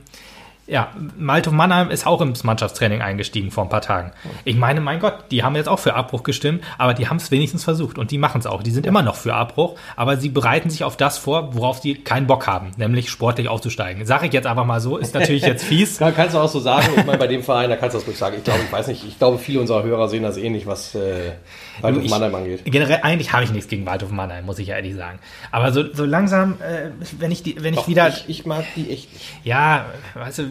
[0.67, 4.13] Ja, Malto Mannheim ist auch ins Mannschaftstraining eingestiegen vor ein paar Tagen.
[4.45, 7.31] Ich meine, mein Gott, die haben jetzt auch für Abbruch gestimmt, aber die haben es
[7.31, 8.63] wenigstens versucht und die machen es auch.
[8.63, 11.97] Die sind immer noch für Abbruch, aber sie bereiten sich auf das vor, worauf sie
[11.97, 14.07] keinen Bock haben, nämlich sportlich aufzusteigen.
[14.07, 15.99] Sag ich jetzt einfach mal so, ist natürlich jetzt fies.
[15.99, 18.09] Kann, kannst du auch so sagen, ich meine, bei dem Verein, da kannst du das
[18.09, 18.37] ruhig sagen.
[18.39, 21.33] Ich glaube, ich weiß nicht, ich glaube, viele unserer Hörer sehen das ähnlich, was äh,
[21.81, 22.61] Waldhof Ich- Mannheim angeht.
[22.65, 25.19] Generell, eigentlich habe ich nichts gegen Waldhof Mannheim, muss ich ja ehrlich sagen.
[25.51, 28.65] Aber so, so langsam, äh, wenn ich die, wenn ich Doch, wieder, ich, ich mag
[28.77, 29.27] die echt nicht.
[29.45, 30.51] ja, weißt du,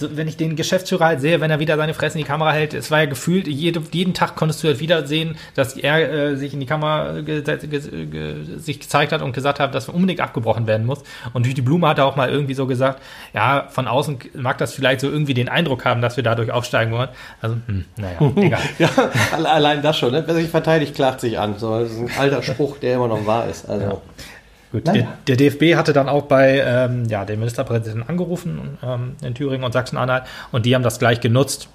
[0.00, 2.52] so, wenn ich den Geschäftsführer halt sehe, wenn er wieder seine Fresse in die Kamera
[2.52, 6.10] hält, es war ja gefühlt, jede, jeden Tag konntest du halt wieder sehen, dass er
[6.12, 9.88] äh, sich in die Kamera ge ge ge sich gezeigt hat und gesagt hat, dass
[9.88, 11.02] unbedingt abgebrochen werden muss.
[11.32, 13.00] Und durch die Blume hat er auch mal irgendwie so gesagt,
[13.34, 16.92] ja, von außen mag das vielleicht so irgendwie den Eindruck haben, dass wir dadurch aufsteigen
[16.92, 17.10] wollen.
[17.40, 18.60] Also, hm, naja, egal.
[18.78, 18.88] Ja,
[19.32, 20.12] alle- allein das schon.
[20.12, 20.22] Ne?
[20.26, 21.58] Wer sich verteidigt, klagt sich an.
[21.58, 23.68] So, das ist ein alter Spruch, der immer noch wahr ist.
[23.68, 24.00] Also,
[24.72, 29.34] Gut, der, der DFB hatte dann auch bei ähm, ja, dem Ministerpräsidenten angerufen ähm, in
[29.34, 31.68] Thüringen und Sachsen-Anhalt und die haben das gleich genutzt.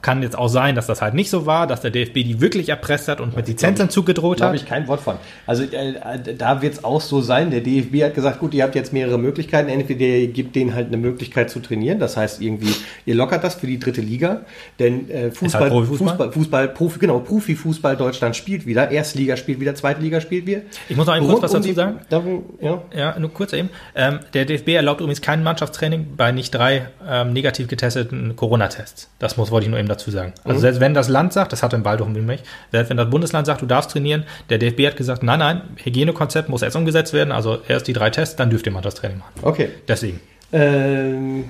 [0.00, 2.68] Kann jetzt auch sein, dass das halt nicht so war, dass der DFB die wirklich
[2.68, 4.60] erpresst hat und mit Lizenzentzug gedroht glaube hat.
[4.60, 5.16] ich kein Wort von.
[5.46, 5.94] Also äh,
[6.36, 7.50] da wird es auch so sein.
[7.50, 9.68] Der DFB hat gesagt, gut, ihr habt jetzt mehrere Möglichkeiten.
[9.68, 11.98] Entweder ihr gebt denen halt eine Möglichkeit zu trainieren.
[11.98, 12.74] Das heißt irgendwie,
[13.06, 14.42] ihr lockert das für die dritte Liga.
[14.78, 16.08] Denn äh, Fußball, halt Profifußball?
[16.08, 18.90] Fußball, Fußball, Profi, genau, Profifußball Deutschland spielt wieder.
[18.90, 20.60] Erstliga spielt wieder, Zweitliga spielt wieder.
[20.88, 21.98] Ich muss noch eben kurz was um dazu sagen.
[22.08, 22.82] Darum, ja.
[22.94, 23.70] Ja, nur kurz eben.
[23.94, 29.08] Ähm, der DFB erlaubt übrigens kein Mannschaftstraining bei nicht drei ähm, negativ getesteten Corona-Tests.
[29.18, 30.32] Das muss, wollte ich nur eben dazu sagen.
[30.44, 33.46] Also selbst wenn das Land sagt, das hat in Waldhof nämlich, selbst wenn das Bundesland
[33.46, 37.32] sagt, du darfst trainieren, der DFB hat gesagt, nein, nein, Hygienekonzept muss erst umgesetzt werden,
[37.32, 39.32] also erst die drei Tests, dann dürft ihr Mannschaftstraining machen.
[39.42, 39.70] Okay.
[39.86, 40.20] Deswegen.
[40.52, 41.44] Ähm,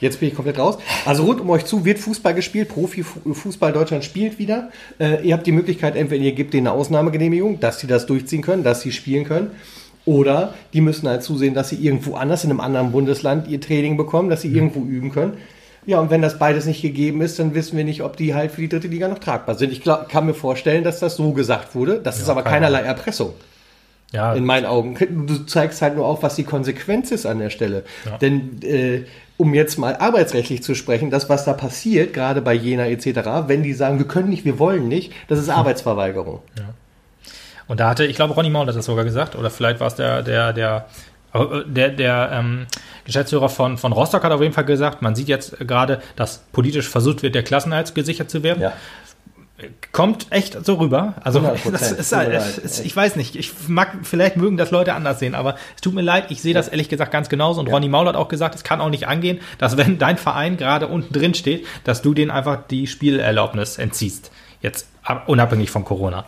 [0.00, 0.78] jetzt bin ich komplett raus.
[1.04, 2.68] Also rund um euch zu wird Fußball gespielt.
[2.68, 4.70] Profifußball Deutschland spielt wieder.
[4.98, 8.42] Äh, ihr habt die Möglichkeit, entweder ihr gebt denen eine Ausnahmegenehmigung, dass sie das durchziehen
[8.42, 9.50] können, dass sie spielen können.
[10.06, 13.96] Oder die müssen halt zusehen, dass sie irgendwo anders in einem anderen Bundesland ihr Training
[13.96, 15.38] bekommen, dass sie irgendwo üben können.
[15.86, 18.52] Ja, und wenn das beides nicht gegeben ist, dann wissen wir nicht, ob die halt
[18.52, 19.72] für die dritte Liga noch tragbar sind.
[19.72, 22.00] Ich glaub, kann mir vorstellen, dass das so gesagt wurde.
[22.02, 23.34] Das ist aber keine keinerlei Erpressung
[24.12, 24.96] Ja, in meinen Augen.
[25.26, 27.84] Du zeigst halt nur auf, was die Konsequenz ist an der Stelle.
[28.06, 28.16] Ja.
[28.18, 29.04] Denn äh,
[29.36, 33.62] um jetzt mal arbeitsrechtlich zu sprechen, das, was da passiert, gerade bei Jena etc., wenn
[33.62, 36.40] die sagen, wir können nicht, wir wollen nicht, das ist Arbeitsverweigerung.
[37.66, 39.94] Und da hatte, ich glaube, Ronny Maul hat das sogar gesagt, oder vielleicht war es
[39.94, 40.86] der, der, der,
[41.66, 42.66] der, der ähm,
[43.04, 46.88] Geschäftsführer von, von Rostock hat auf jeden Fall gesagt, man sieht jetzt gerade, dass politisch
[46.88, 48.62] versucht wird, der Klassenerhalt gesichert zu werden.
[49.92, 51.14] Kommt echt so rüber.
[51.22, 54.72] Also 100%, das ist, mir halt, ist, ich weiß nicht, ich mag, vielleicht mögen das
[54.72, 57.60] Leute anders sehen, aber es tut mir leid, ich sehe das ehrlich gesagt ganz genauso.
[57.60, 60.56] Und Ronny Maul hat auch gesagt, es kann auch nicht angehen, dass wenn dein Verein
[60.56, 64.32] gerade unten drin steht, dass du denen einfach die Spielerlaubnis entziehst.
[64.60, 66.24] Jetzt ab- unabhängig von Corona.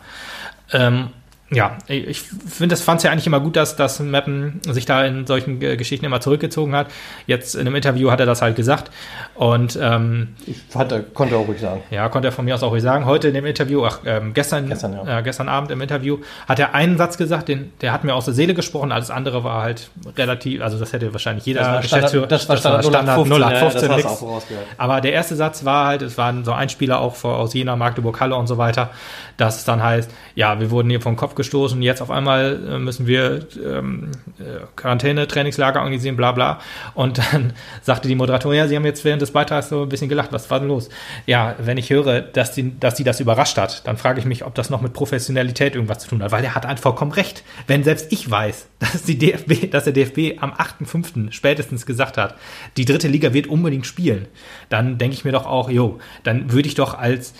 [0.71, 1.09] Ähm,
[1.49, 5.05] ja, ich finde, das fand es ja eigentlich immer gut, dass, dass Meppen sich da
[5.05, 6.87] in solchen Ge- Geschichten immer zurückgezogen hat.
[7.25, 8.91] Jetzt in einem Interview hat er das halt gesagt.
[9.35, 11.83] Und ähm, Ich fand, er konnte auch ruhig sagen.
[11.89, 13.05] ja, konnte er von mir aus auch ruhig sagen.
[13.05, 15.19] Heute in dem Interview, ach, ähm, gestern, Gestern, ja.
[15.19, 16.17] äh, gestern Abend im Interview,
[16.49, 18.91] hat er einen Satz gesagt, den, der hat mir aus der Seele gesprochen.
[18.91, 22.57] Alles andere war halt relativ, also das hätte wahrscheinlich jeder Das war Standard- das war
[22.57, 24.05] Standard 0815, ja, das hast du nix.
[24.05, 24.65] auch vorausgehört.
[24.77, 28.19] Aber der erste Satz war halt, es waren so Einspieler auch vor, aus Jena, Magdeburg,
[28.19, 28.89] Halle und so weiter,
[29.37, 32.79] dass es dann heißt, ja, wir wurden hier vom Kopf gestoßen, jetzt auf einmal äh,
[32.79, 36.59] müssen wir ähm, äh, Quarantäne, Trainingslager organisieren, bla bla.
[36.93, 40.09] Und dann sagte die Moderatorin, ja, sie haben jetzt während des Beitrags so ein bisschen
[40.09, 40.89] gelacht, was war denn los?
[41.25, 44.43] Ja, wenn ich höre, dass die, dass die das überrascht hat, dann frage ich mich,
[44.43, 47.43] ob das noch mit Professionalität irgendwas zu tun hat, weil er hat halt vollkommen recht.
[47.67, 51.31] Wenn selbst ich weiß, dass die DFB, dass der DFB am 8.5.
[51.31, 52.35] spätestens gesagt hat,
[52.75, 54.27] die dritte Liga wird unbedingt spielen,
[54.69, 57.33] dann denke ich mir doch auch, jo, dann würde ich doch als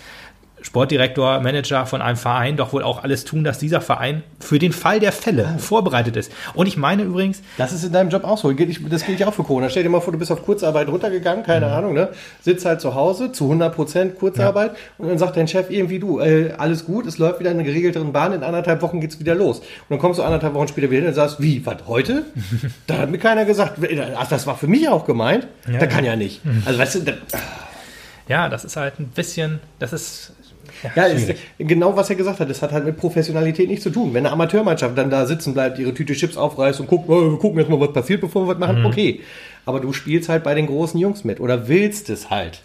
[0.62, 4.72] Sportdirektor, Manager von einem Verein doch wohl auch alles tun, dass dieser Verein für den
[4.72, 6.32] Fall der Fälle vorbereitet ist.
[6.54, 8.52] Und ich meine übrigens, Das ist in deinem Job auch so.
[8.52, 9.68] Das gilt ja auch für Corona.
[9.70, 12.08] Stell dir mal vor, du bist auf Kurzarbeit runtergegangen, keine Ahnung, ne?
[12.40, 16.52] Sitzt halt zu Hause zu 100% Kurzarbeit und dann sagt dein Chef irgendwie, du, äh,
[16.58, 19.58] alles gut, es läuft wieder in einer geregelteren Bahn, in anderthalb Wochen geht's wieder los.
[19.58, 22.24] Und dann kommst du anderthalb Wochen später wieder hin und sagst, wie, was, heute?
[22.86, 23.78] da hat mir keiner gesagt,
[24.16, 25.46] ach, das war für mich auch gemeint.
[25.66, 25.86] Ja, da ja.
[25.86, 26.40] kann ja nicht.
[26.64, 27.12] Also weißt du, da,
[28.28, 30.32] ja, das ist halt ein bisschen, das ist
[30.94, 34.14] Ja, ist, genau was er gesagt hat, das hat halt mit Professionalität nichts zu tun.
[34.14, 37.38] Wenn eine Amateurmannschaft dann da sitzen bleibt, ihre Tüte Chips aufreißt und guckt, oh, wir
[37.38, 39.20] gucken jetzt mal, was passiert, bevor wir was machen, okay.
[39.66, 42.60] Aber du spielst halt bei den großen Jungs mit oder willst es halt.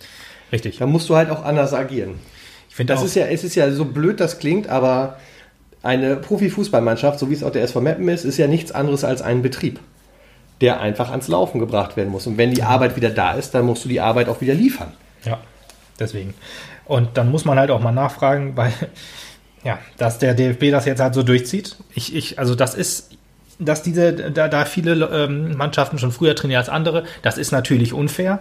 [0.52, 0.78] richtig.
[0.78, 2.20] Da musst du halt auch anders agieren.
[2.70, 5.18] Ich finde Das auch, ist ja, es ist ja so blöd, das klingt, aber
[5.82, 9.22] eine Profifußballmannschaft, so wie es auch der SV Meppen ist, ist ja nichts anderes als
[9.22, 9.80] ein Betrieb,
[10.62, 12.26] der einfach ans Laufen gebracht werden muss.
[12.26, 14.94] Und wenn die Arbeit wieder da ist, dann musst du die Arbeit auch wieder liefern.
[15.26, 15.40] Ja,
[16.00, 16.34] deswegen.
[16.86, 18.74] Und dann muss man halt auch mal nachfragen, weil,
[19.64, 21.78] ja, dass der DFB das jetzt halt so durchzieht.
[21.94, 23.18] Ich, ich, also das ist
[23.60, 27.94] dass diese, da, da viele ähm, Mannschaften schon früher trainieren als andere, das ist natürlich
[27.94, 28.40] unfair.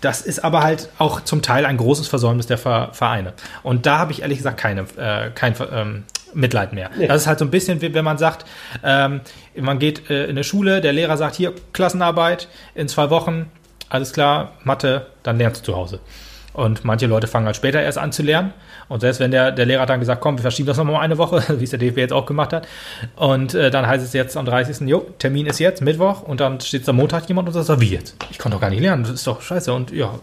[0.00, 3.34] Das ist aber halt auch zum Teil ein großes Versäumnis der Ver Vereine.
[3.62, 6.04] Und da habe ich ehrlich gesagt keine, äh, kein ähm,
[6.34, 6.90] Mitleid mehr.
[6.96, 7.06] Nee.
[7.06, 8.44] Das ist halt so ein bisschen, wie wenn man sagt,
[8.82, 9.20] ähm,
[9.56, 13.50] man geht äh, in eine Schule, der Lehrer sagt, hier, Klassenarbeit in zwei Wochen,
[13.88, 16.00] alles klar, Mathe, dann lernst du zu Hause.
[16.54, 18.52] Und manche Leute fangen halt später erst an zu lernen.
[18.88, 21.42] Und selbst wenn der, der Lehrer dann gesagt, komm, wir verschieben das nochmal eine Woche,
[21.58, 22.68] wie es der DFB jetzt auch gemacht hat.
[23.16, 24.88] Und äh, dann heißt es jetzt am 30.
[24.88, 26.22] Jo, Termin ist jetzt, Mittwoch.
[26.22, 28.14] Und dann steht am Montag jemand und sagt, wie jetzt?
[28.30, 29.72] Ich kann doch gar nicht lernen, das ist doch scheiße.
[29.72, 30.14] Und ja,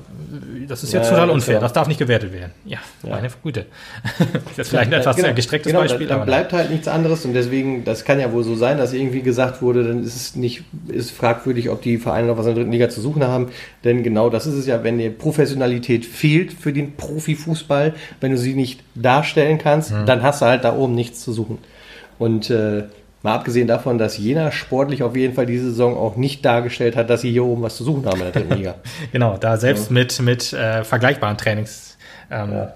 [0.67, 1.61] das ist jetzt Ja, total ja, unfair, klar.
[1.63, 2.51] das darf nicht gewertet werden.
[2.63, 3.65] Ja, meine Güte.
[4.55, 6.07] das ist vielleicht ein etwas genau, sehr gestrecktes genau, Beispiel.
[6.07, 8.77] Da, da aber bleibt halt nichts anderes und deswegen, das kann ja wohl so sein,
[8.77, 12.45] dass irgendwie gesagt wurde, dann ist es nicht, ist fragwürdig, ob die Vereine noch was
[12.45, 13.49] in der dritten Liga zu suchen haben.
[13.83, 18.37] Denn genau das ist es ja, wenn die Professionalität fehlt für den Profifußball, wenn du
[18.37, 20.05] sie nicht darstellen kannst, Mhm.
[20.05, 21.57] dann hast du halt da oben nichts zu suchen.
[22.19, 22.83] Und äh,
[23.23, 27.09] mal abgesehen davon, dass Jena sportlich auf jeden Fall diese Saison auch nicht dargestellt hat,
[27.09, 28.75] dass sie hier oben was zu suchen haben in der dritten Liga.
[29.11, 31.97] Genau, da selbst mit, mit äh, vergleichbaren Trainings
[32.29, 32.73] ähm, Ja.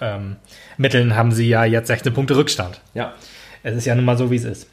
[0.00, 0.36] ähm,
[0.76, 2.80] Mitteln haben sie ja jetzt 16 Punkte Rückstand.
[2.94, 3.12] Ja.
[3.62, 4.68] Es ist ja nun mal so, wie es ist.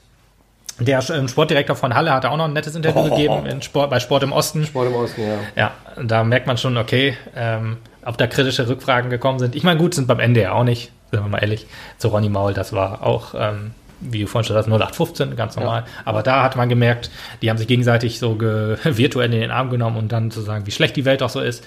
[0.80, 3.10] Der ähm, Sportdirektor von Halle hat auch noch ein nettes Interview Oh.
[3.10, 4.66] gegeben in Sport, bei Sport im Osten.
[4.66, 5.38] Sport im Osten, ja.
[5.56, 5.72] Ja,
[6.04, 9.56] da merkt man schon, okay, ähm, ob da kritische Rückfragen gekommen sind.
[9.56, 12.30] Ich meine, gut, sind beim Ende ja auch nicht, sind wir mal ehrlich, zu Ronny
[12.30, 15.86] Maul, das war auch, ähm, wie du vorhin schon sagst, 0815, ganz normal.
[16.04, 17.10] Aber da hat man gemerkt,
[17.42, 18.40] die haben sich gegenseitig so
[18.84, 21.40] virtuell in den Arm genommen und dann zu sagen, wie schlecht die Welt doch so
[21.40, 21.64] ist.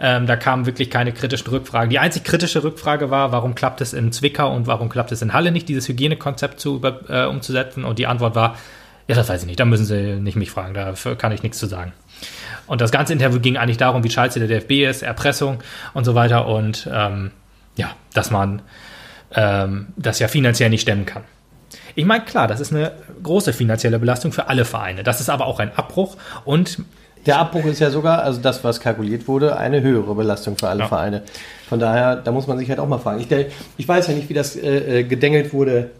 [0.00, 1.90] Ähm, da kamen wirklich keine kritischen Rückfragen.
[1.90, 5.32] Die einzig kritische Rückfrage war, warum klappt es in Zwickau und warum klappt es in
[5.32, 7.84] Halle nicht, dieses Hygienekonzept zu äh, umzusetzen?
[7.84, 8.56] Und die Antwort war,
[9.08, 11.58] ja, das weiß ich nicht, da müssen Sie nicht mich fragen, dafür kann ich nichts
[11.58, 11.92] zu sagen.
[12.66, 15.58] Und das ganze Interview ging eigentlich darum, wie scheiße der DFB ist, Erpressung
[15.94, 17.30] und so weiter und ähm,
[17.76, 18.62] ja, dass man
[19.34, 21.22] ähm, das ja finanziell nicht stemmen kann.
[21.94, 25.02] Ich meine, klar, das ist eine große finanzielle Belastung für alle Vereine.
[25.02, 26.78] Das ist aber auch ein Abbruch und
[27.24, 30.80] Der Abbruch ist ja sogar, also das, was kalkuliert wurde, eine höhere Belastung für alle
[30.82, 30.88] Ja.
[30.88, 31.22] Vereine.
[31.68, 33.20] Von daher, da muss man sich halt auch mal fragen.
[33.20, 33.28] Ich,
[33.76, 35.90] ich weiß ja nicht, wie das äh, äh, gedengelt wurde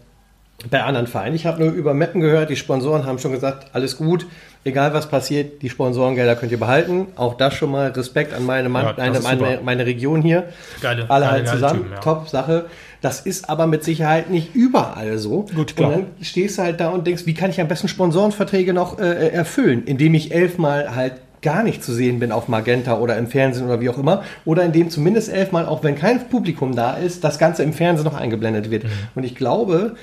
[0.71, 1.35] bei anderen Vereinen.
[1.35, 4.25] Ich habe nur über Meppen gehört, die Sponsoren haben schon gesagt, alles gut,
[4.67, 7.07] egal was passiert, die Sponsorengelder könnt ihr behalten.
[7.15, 10.45] Auch das schon mal Respekt an meine, Mann, Ja, meine, meine, meine Region hier.
[10.81, 11.99] Geile- Alle geile- halt zusammen, Typen, ja.
[11.99, 12.65] top Sache.
[13.01, 15.45] Das ist aber mit Sicherheit nicht überall so.
[15.55, 15.89] Gut, klar.
[15.89, 18.99] Und dann stehst du halt da und denkst, wie kann ich am besten Sponsorenverträge noch
[18.99, 23.27] äh, erfüllen, indem ich elfmal halt gar nicht zu sehen bin auf Magenta oder im
[23.27, 27.23] Fernsehen oder wie auch immer, oder indem zumindest elfmal, auch wenn kein Publikum da ist,
[27.23, 28.85] das Ganze im Fernsehen noch eingeblendet wird.
[28.85, 28.89] Mhm.
[29.13, 29.95] Und ich glaube,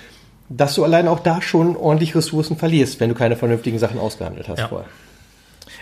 [0.56, 4.48] dass du allein auch da schon ordentlich Ressourcen verlierst, wenn du keine vernünftigen Sachen ausgehandelt
[4.48, 4.68] hast Ja.
[4.68, 4.88] vorher.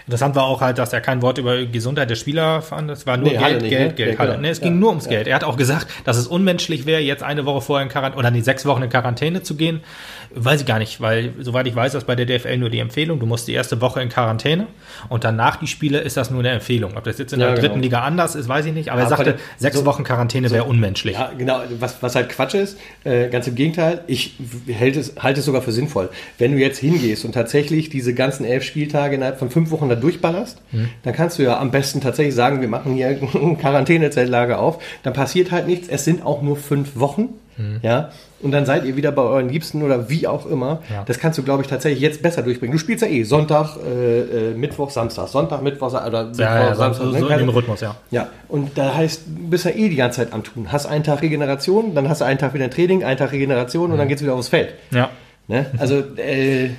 [0.06, 2.90] Interessant war auch halt, dass er kein Wort über Gesundheit der Spieler fand.
[2.90, 3.94] Es war nur Nee, Geld, nicht, Geld, ne?
[3.94, 4.38] Geld, Ja, genau.
[4.40, 5.10] Nee, es Ja, ging nur ums ja.
[5.12, 5.26] Geld.
[5.28, 8.30] Er hat auch gesagt, dass es unmenschlich wäre, jetzt eine Woche vorher in Quarantäne oder
[8.30, 9.80] nee, sechs Wochen in Quarantäne zu gehen.
[10.34, 13.20] Weiß ich gar nicht, weil soweit ich weiß, ist bei der DFL nur die Empfehlung.
[13.20, 14.66] Du musst die erste Woche in Quarantäne
[15.08, 16.96] und danach die Spiele ist das nur eine Empfehlung.
[16.96, 17.60] Ob das jetzt in der genau.
[17.60, 18.90] dritten Liga anders ist, weiß ich nicht.
[18.90, 21.14] Aber er sagte, sechs so- Wochen Quarantäne wäre unmenschlich.
[21.16, 21.60] Ja, genau.
[21.78, 24.34] Was, was halt Quatsch ist, äh, ganz im Gegenteil, ich
[24.80, 26.08] halte es, halte es sogar für sinnvoll.
[26.38, 30.00] Wenn du jetzt hingehst und tatsächlich diese ganzen elf Spieltage innerhalb von fünf Wochen da
[30.00, 30.88] durchballerst, Mhm.
[31.02, 34.82] dann kannst du ja am besten tatsächlich sagen, wir machen hier ein Quarantänezeltlager auf.
[35.02, 35.88] Dann passiert halt nichts.
[35.88, 37.28] Es sind auch nur fünf Wochen.
[37.58, 37.80] Mhm.
[37.82, 40.80] Ja, und dann seid ihr wieder bei euren Liebsten oder wie auch immer.
[40.90, 41.02] Ja.
[41.04, 42.72] Das kannst du, glaube ich, tatsächlich jetzt besser durchbringen.
[42.72, 44.20] Du spielst ja eh Sonntag, äh,
[44.52, 45.28] äh, Mittwoch, Samstag.
[45.28, 47.04] Sonntag, Mittwoch oder Mittwoch, Ja, ja, so, Samstag.
[47.04, 47.18] so, ne?
[47.20, 47.94] so in dem Rhythmus, ja.
[48.10, 50.72] Ja, und da heißt, du bist ja eh die ganze Zeit am Tun.
[50.72, 53.98] Hast einen Tag Regeneration, dann hast du einen Tag wieder Training, einen Tag Regeneration und
[53.98, 54.72] dann geht's wieder aufs Feld.
[54.90, 55.10] Ja.
[55.46, 55.66] Ne?
[55.78, 56.70] Also, äh,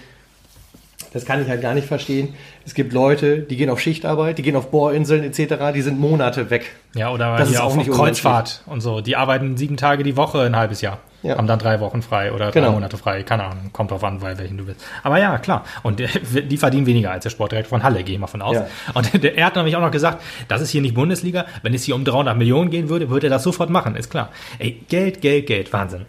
[1.14, 2.30] das kann ich halt gar nicht verstehen.
[2.66, 6.50] Es gibt Leute, die gehen auf Schichtarbeit, die gehen auf Bohrinseln etc., die sind Monate
[6.50, 6.72] weg.
[6.96, 9.02] Ja, oder Das ist auch auf, nicht Kreuzfahrt und so.
[9.02, 11.00] Die arbeiten sieben Tage die Woche ein halbes Jahr.
[11.24, 11.38] Ja.
[11.38, 12.74] Haben dann drei Wochen frei oder drei Genau.
[12.74, 13.24] Monate frei.
[13.24, 14.84] Keine Ahnung, kommt drauf an, bei welchen du bist.
[15.04, 15.64] Aber ja, klar.
[15.82, 16.08] Und äh,
[16.44, 18.56] die verdienen weniger als der Sportdirektor von Halle, gehe ich mal von aus.
[18.56, 18.68] Ja.
[18.94, 21.46] Und der, er hat nämlich auch noch gesagt, das ist hier nicht Bundesliga.
[21.62, 24.30] Wenn es hier um 300 Millionen gehen würde, würde er das sofort machen, ist klar.
[24.60, 26.06] Ey, Geld, Geld, Geld, Wahnsinn.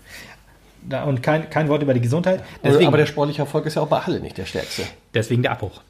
[0.86, 2.42] Da, und kein, kein Wort über die Gesundheit.
[2.62, 4.82] Deswegen, aber der sportliche Erfolg ist ja auch bei Halle nicht der stärkste.
[5.14, 5.80] Deswegen der Abbruch.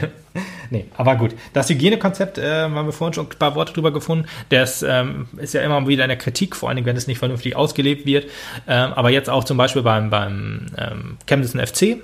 [0.70, 1.34] nee, aber gut.
[1.52, 4.26] Das Hygienekonzept, äh, haben wir vorhin schon ein paar Worte drüber gefunden.
[4.48, 7.18] Das ähm, ist ja immer wieder in der Kritik, vor allen Dingen, wenn es nicht
[7.18, 8.24] vernünftig ausgelebt wird.
[8.66, 11.98] Ähm, aber jetzt auch zum Beispiel beim, beim ähm, Chemnitz FC.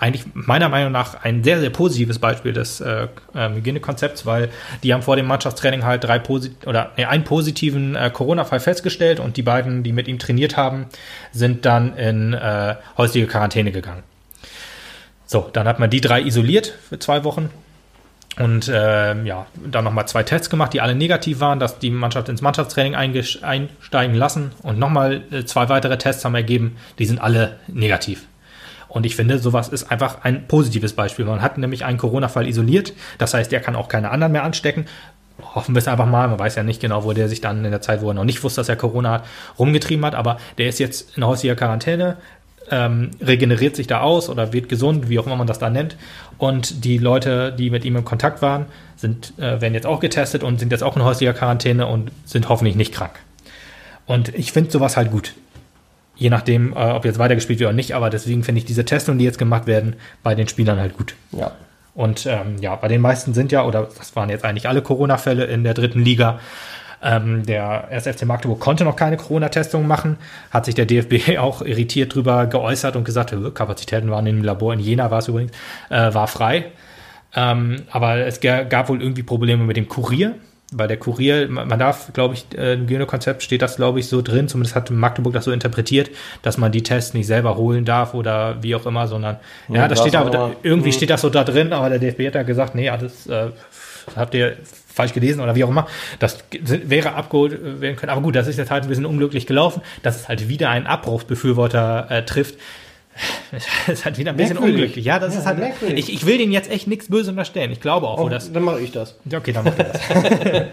[0.00, 4.48] Eigentlich meiner Meinung nach ein sehr, sehr positives Beispiel des äh, ähm, Hygienekonzepts, weil
[4.82, 9.20] die haben vor dem Mannschaftstraining halt drei posit oder nee, einen positiven äh, Corona-Fall festgestellt
[9.20, 10.86] und die beiden, die mit ihm trainiert haben,
[11.32, 14.02] sind dann in äh, häusliche Quarantäne gegangen.
[15.26, 17.50] So, dann hat man die drei isoliert für zwei Wochen
[18.38, 22.30] und ähm, ja, dann nochmal zwei Tests gemacht, die alle negativ waren, dass die Mannschaft
[22.30, 27.58] ins Mannschaftstraining einsteigen lassen und nochmal äh, zwei weitere Tests haben ergeben, die sind alle
[27.68, 28.26] negativ.
[28.90, 31.24] Und ich finde, sowas ist einfach ein positives Beispiel.
[31.24, 32.92] Man hat nämlich einen Corona-Fall isoliert.
[33.18, 34.86] Das heißt, der kann auch keine anderen mehr anstecken.
[35.54, 36.28] Hoffen wir es einfach mal.
[36.28, 38.24] Man weiß ja nicht genau, wo der sich dann in der Zeit, wo er noch
[38.24, 39.24] nicht wusste, dass er Corona hat,
[39.58, 40.16] rumgetrieben hat.
[40.16, 42.16] Aber der ist jetzt in häuslicher Quarantäne,
[42.68, 45.96] ähm, regeneriert sich da aus oder wird gesund, wie auch immer man das da nennt.
[46.36, 50.42] Und die Leute, die mit ihm in Kontakt waren, sind, äh, werden jetzt auch getestet
[50.42, 53.12] und sind jetzt auch in häuslicher Quarantäne und sind hoffentlich nicht krank.
[54.06, 55.34] Und ich finde sowas halt gut.
[56.20, 59.18] Je nachdem, äh, ob jetzt weitergespielt wird oder nicht, aber deswegen finde ich diese Testungen,
[59.18, 61.14] die jetzt gemacht werden, bei den Spielern halt gut.
[61.32, 61.52] Ja.
[61.94, 65.44] Und ähm, ja, bei den meisten sind ja, oder das waren jetzt eigentlich alle Corona-Fälle
[65.46, 66.38] in der dritten Liga.
[67.02, 70.18] Ähm, der SFC Magdeburg konnte noch keine Corona-Testungen machen,
[70.50, 74.80] hat sich der DFB auch irritiert drüber geäußert und gesagt, Kapazitäten waren im Labor in
[74.80, 75.52] Jena, war es übrigens,
[75.88, 76.66] äh, war frei.
[77.34, 80.34] Ähm, aber es gab wohl irgendwie Probleme mit dem Kurier,
[80.72, 84.22] weil der Kurier, man darf, glaube ich, äh, im Hygienekonzept steht das, glaube ich, so
[84.22, 86.10] drin, zumindest hat Magdeburg das so interpretiert,
[86.42, 89.36] dass man die Tests nicht selber holen darf oder wie auch immer, sondern,
[89.68, 90.92] ja, Ja, das das steht da, aber- irgendwie Mhm.
[90.92, 93.48] steht das so da drin, aber der DFB hat ja gesagt, nee, alles äh,
[94.16, 94.56] habt ihr
[94.92, 95.86] falsch gelesen oder wie auch immer.
[96.18, 98.10] Das wäre abgeholt äh, werden können.
[98.10, 100.86] Aber gut, das ist jetzt halt ein bisschen unglücklich gelaufen, dass es halt wieder einen
[100.86, 102.56] Abbruchsbefürworter äh, trifft.
[103.52, 104.74] Das ist halt wieder ein bisschen Merkwürdig.
[104.80, 105.04] unglücklich.
[105.04, 105.58] Ja, das Ja, ist halt.
[105.58, 105.98] merkwürdig.
[106.08, 107.70] Ich, ich will denen jetzt echt nichts Böses unterstellen.
[107.72, 108.52] Ich glaube auch, Oh, das.
[108.52, 109.16] dann mache ich das.
[109.24, 110.00] Ja, Okay, dann macht er das.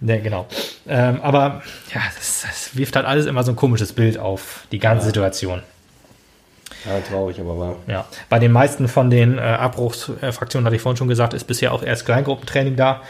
[0.00, 0.46] ne, genau.
[0.88, 1.62] Ähm, aber
[1.94, 5.62] ja, das, das wirft halt alles immer so ein komisches Bild auf die ganze Situation.
[6.84, 7.76] Ja, traurig, aber wahr.
[7.86, 11.72] Ja, bei den meisten von den äh, Abbruchsfraktionen, hatte ich vorhin schon gesagt, ist bisher
[11.72, 13.00] auch erst Kleingruppentraining da.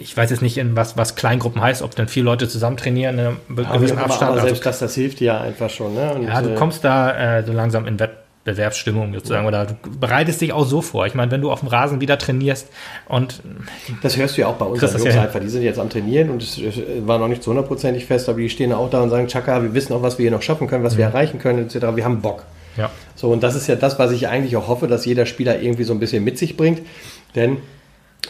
[0.00, 3.18] Ich weiß jetzt nicht, in was, was Kleingruppen heißt, ob dann vier Leute zusammen trainieren
[3.18, 4.22] in einem Aber, gewissen Abstand.
[4.30, 5.94] aber Also, selbst das, das hilft dir ja einfach schon.
[5.94, 6.14] Ne?
[6.14, 10.40] Und, ja, du äh, kommst da äh, so langsam in Wettbewerbsstimmung sozusagen oder du bereitest
[10.40, 11.06] dich auch so vor.
[11.06, 12.68] Ich meine, wenn du auf dem Rasen wieder trainierst
[13.08, 13.42] und
[14.02, 15.40] Das hörst du ja auch bei das Jungs ja einfach.
[15.40, 16.60] Die sind jetzt am Trainieren und es
[17.06, 19.74] war noch nicht so hundertprozentig fest, aber die stehen auch da und sagen, Chaka, wir
[19.74, 21.86] wissen auch, was wir hier noch schaffen können, was wir erreichen können, etc.
[21.94, 22.44] Wir haben Bock.
[22.76, 25.60] ja, So, und das ist ja das, was ich eigentlich auch hoffe, dass jeder Spieler
[25.60, 26.82] irgendwie so ein bisschen mit sich bringt.
[27.34, 27.58] Denn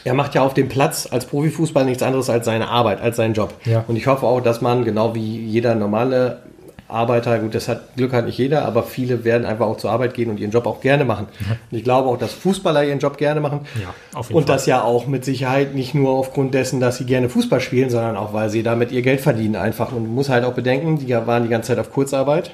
[0.04, 3.34] er macht ja auf dem Platz als Profifußball nichts anderes als seine Arbeit, als seinen
[3.34, 3.52] Job.
[3.64, 3.84] Ja.
[3.88, 6.42] Und ich hoffe auch, dass man, genau wie jeder normale
[6.88, 10.14] Arbeiter, gut, das hat Glück hat nicht jeder, aber viele werden einfach auch zur Arbeit
[10.14, 11.26] gehen und ihren Job auch gerne machen.
[11.70, 13.60] Und ich glaube auch, dass Fußballer ihren Job gerne machen.
[13.80, 14.56] Ja, auf jeden und Fall.
[14.56, 18.16] das ja auch mit Sicherheit nicht nur aufgrund dessen, dass sie gerne Fußball spielen, sondern
[18.16, 19.92] auch, weil sie damit ihr Geld verdienen einfach.
[19.92, 22.52] Und man muss halt auch bedenken, die waren die ganze Zeit auf Kurzarbeit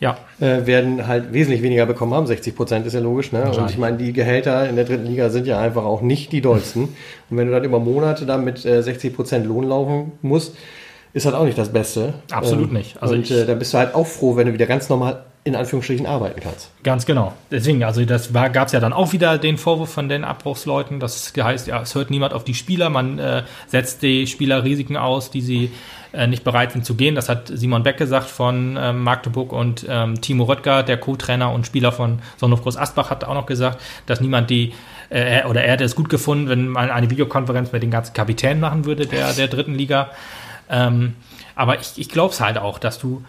[0.00, 2.26] ja, äh, werden halt wesentlich weniger bekommen haben.
[2.26, 3.32] 60 Prozent ist ja logisch.
[3.32, 3.50] Ne?
[3.50, 6.40] Und ich meine, die Gehälter in der dritten Liga sind ja einfach auch nicht die
[6.40, 6.82] dollsten.
[7.30, 10.56] Und wenn du dann über Monate dann mit äh, 60 Prozent Lohn laufen musst,
[11.14, 12.12] ist halt auch nicht das Beste.
[12.30, 13.00] Absolut nicht.
[13.02, 15.24] Also und ich- äh, dann bist du halt auch froh, wenn du wieder ganz normal
[15.46, 16.70] in Anführungsstrichen arbeiten kannst.
[16.82, 17.34] Ganz genau.
[17.50, 21.00] Deswegen, also das gab es ja dann auch wieder den Vorwurf von den Abbruchsleuten.
[21.00, 22.88] Das heißt, ja, es hört niemand auf die Spieler.
[22.88, 25.70] Man äh, setzt die Spieler Risiken aus, die sie
[26.12, 27.14] äh, nicht bereit sind zu gehen.
[27.14, 31.66] Das hat Simon Beck gesagt von ähm, Magdeburg und ähm, Timo Röttger, der Co-Trainer und
[31.66, 34.72] Spieler von Sonnenhof Groß Asbach, hat auch noch gesagt, dass niemand die
[35.10, 38.14] äh, er- oder er hätte es gut gefunden, wenn man eine Videokonferenz mit den ganzen
[38.14, 40.08] Kapitänen machen würde der, der dritten Liga.
[40.68, 41.16] Ähm,
[41.54, 43.24] aber ich, ich glaube es halt auch, dass du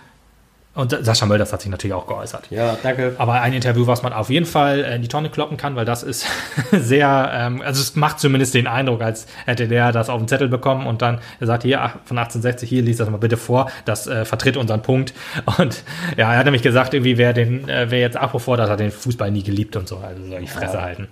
[0.75, 2.47] und Sascha Mölders hat sich natürlich auch geäußert.
[2.49, 3.15] Ja, danke.
[3.17, 6.03] Aber ein Interview, was man auf jeden Fall in die Tonne kloppen kann, weil das
[6.03, 6.27] ist
[6.73, 10.49] sehr, ähm, also es macht zumindest den Eindruck, als hätte der das auf den Zettel
[10.49, 14.05] bekommen und dann er sagt, hier von 1860, hier liest das mal bitte vor, das
[14.07, 15.13] äh, vertritt unseren Punkt.
[15.57, 15.83] Und
[16.17, 18.91] ja, er hat nämlich gesagt, irgendwie wer den, äh, wer jetzt Abbruch fordert, hat den
[18.91, 21.07] Fußball nie geliebt und so, also soll ich Fresse halten.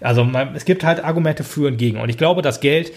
[0.00, 2.92] Also man, es gibt halt Argumente für und gegen und ich glaube, das Geld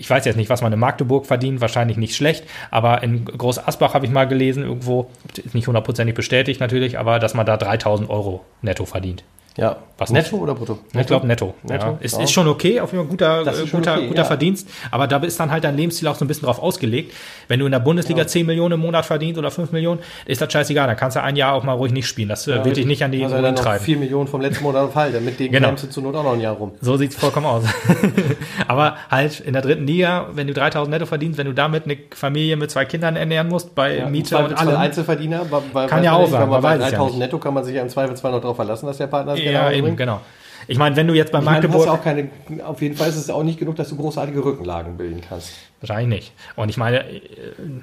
[0.00, 3.58] ich weiß jetzt nicht, was man in Magdeburg verdient, wahrscheinlich nicht schlecht, aber in Groß
[3.68, 7.58] Asbach habe ich mal gelesen, irgendwo, ist nicht hundertprozentig bestätigt natürlich, aber dass man da
[7.58, 9.24] 3000 Euro netto verdient.
[9.56, 9.76] Ja.
[9.98, 10.78] Was netto oder brutto?
[10.98, 11.52] Ich glaube netto.
[11.62, 11.84] Netto?
[11.84, 11.98] Ja.
[12.00, 12.22] Ist, Ja.
[12.22, 13.38] ist schon okay, auf jeden Fall guter,
[13.70, 14.24] guter, okay, guter ja.
[14.24, 14.66] Verdienst.
[14.90, 17.12] Aber da ist dann halt dein Lebensstil auch so ein bisschen drauf ausgelegt.
[17.48, 20.50] Wenn du in der Bundesliga 10 Millionen im Monat verdienst oder 5 Millionen, ist das
[20.50, 20.86] scheißegal.
[20.86, 22.30] Dann kannst du ein Jahr auch mal ruhig nicht spielen.
[22.30, 23.84] Das äh, wird dich nicht an die also dann treiben.
[23.84, 25.20] 4 Millionen vom letzten Monat auf Halde.
[25.20, 25.72] Mit denen Genau.
[25.72, 26.72] du zur Not auch noch ein Jahr rum.
[26.80, 27.64] So sieht's vollkommen aus.
[28.68, 31.98] Aber halt in der dritten Liga, wenn du 3000 netto verdienst, wenn du damit eine
[32.14, 34.76] Familie mit zwei Kindern ernähren musst, bei Ja, Miete und allem.
[34.76, 35.42] Einzelverdiener.
[35.50, 37.18] Weil, weil, Kann ja auch sein, bei weiß es ja 3000 nicht.
[37.26, 39.70] netto kann man sich ja im Zweifelsfall noch darauf verlassen, dass der Partner das Ja,
[39.72, 40.20] eben, genau.
[40.68, 41.86] Ich meine, wenn du jetzt bei Ich meine, du hast Magdeburg.
[41.86, 44.96] ja auch keine, auf jeden Fall ist es auch nicht genug, dass du großartige Rückenlagen
[44.96, 45.52] bilden kannst.
[45.82, 46.32] Wahrscheinlich nicht.
[46.56, 47.20] Und ich meine, äh,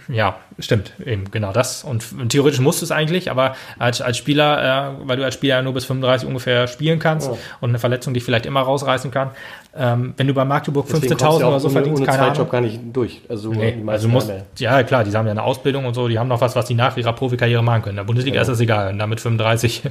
[0.10, 1.84] ja, stimmt, eben genau das.
[1.84, 5.64] Und theoretisch musst du es eigentlich, aber als, als Spieler, äh, weil du als Spieler
[5.64, 7.38] nur bis 35 ungefähr spielen kannst Ja.
[7.60, 9.32] und eine Verletzung dich vielleicht immer rausreißen kann,
[9.76, 12.12] ähm, wenn du bei Magdeburg Deswegen 15.000 kommst du ja oder so ohne, verdienst, ohne
[12.12, 12.50] keine Ahnung.
[12.50, 13.22] gar nicht durch.
[13.30, 16.08] Also, die Nee, also muss, haben ja- klar, die haben ja eine Ausbildung und so,
[16.08, 17.94] die haben noch was, was die nach ihrer Profikarriere machen können.
[17.94, 18.42] In der Bundesliga Ja.
[18.44, 18.90] ist das egal.
[18.90, 19.82] Wenn du mit 35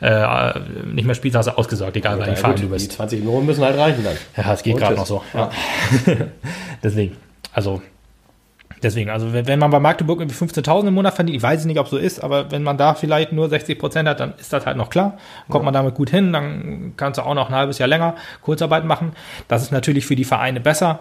[0.00, 0.60] äh,
[0.92, 2.92] nicht mehr spielst, hast du ausgesorgt, egal bei Ja, welchem Verein du die bist.
[2.92, 4.16] 20 Millionen müssen halt reichen dann.
[4.44, 5.22] Ja, es geht Und gerade noch so.
[5.34, 5.50] Ja.
[6.82, 7.16] Deswegen,
[7.52, 7.82] also
[8.82, 11.88] Deswegen, also wenn, man bei Magdeburg irgendwie 15.000 im Monat verdient, ich weiß nicht, ob
[11.88, 14.76] so ist, aber wenn man da vielleicht nur 60 Prozent hat, dann ist das halt
[14.76, 15.18] noch klar.
[15.48, 18.84] Kommt man damit gut hin, dann kannst du auch noch ein halbes Jahr länger Kurzarbeit
[18.84, 19.12] machen.
[19.48, 21.00] Das ist natürlich für die Vereine besser.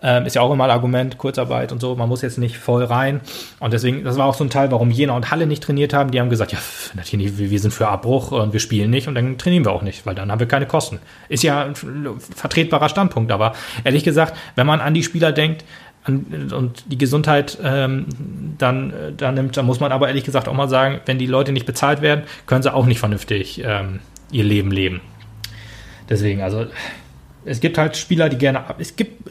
[0.00, 2.84] Ähm, ist ja auch immer ein Argument, Kurzarbeit und so, man muss jetzt nicht voll
[2.84, 3.20] rein.
[3.58, 6.10] Und deswegen, das war auch so ein Teil, warum Jena und Halle nicht trainiert haben.
[6.10, 6.58] Die haben gesagt, ja,
[6.94, 10.06] natürlich, wir sind für Abbruch und wir spielen nicht und dann trainieren wir auch nicht,
[10.06, 11.00] weil dann haben wir keine Kosten.
[11.28, 15.64] Ist ja ein vertretbarer Standpunkt, aber ehrlich gesagt, wenn man an die Spieler denkt,
[16.06, 18.06] und die Gesundheit ähm,
[18.56, 21.52] dann, dann nimmt, dann muss man aber ehrlich gesagt auch mal sagen, wenn die Leute
[21.52, 25.02] nicht bezahlt werden, können sie auch nicht vernünftig ähm, ihr Leben leben.
[26.08, 26.66] Deswegen, also
[27.44, 28.76] es gibt halt Spieler, die gerne ab.
[28.78, 29.30] Es gibt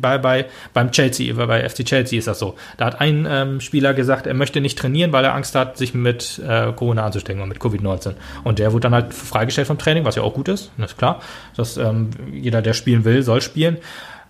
[0.00, 2.56] bei, bei beim Chelsea, bei FC Chelsea ist das so.
[2.76, 5.94] Da hat ein ähm, Spieler gesagt, er möchte nicht trainieren, weil er Angst hat, sich
[5.94, 8.14] mit äh, Corona anzustecken und mit Covid-19.
[8.44, 10.98] Und der wurde dann halt freigestellt vom Training, was ja auch gut ist, das ist
[10.98, 11.20] klar.
[11.56, 13.78] Dass ähm, jeder, der spielen will, soll spielen.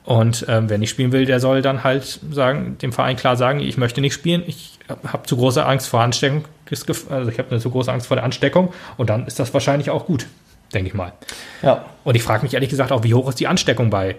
[0.05, 3.61] Und ähm, wer nicht spielen will, der soll dann halt sagen, dem Verein klar sagen,
[3.61, 6.45] ich möchte nicht spielen, ich habe zu große Angst vor Ansteckung,
[7.09, 9.89] also ich habe eine zu große Angst vor der Ansteckung und dann ist das wahrscheinlich
[9.89, 10.27] auch gut,
[10.75, 11.13] denke ich mal.
[11.63, 11.85] Ja.
[12.05, 14.17] Und ich frage mich ehrlich gesagt auch, wie hoch ist die Ansteckung bei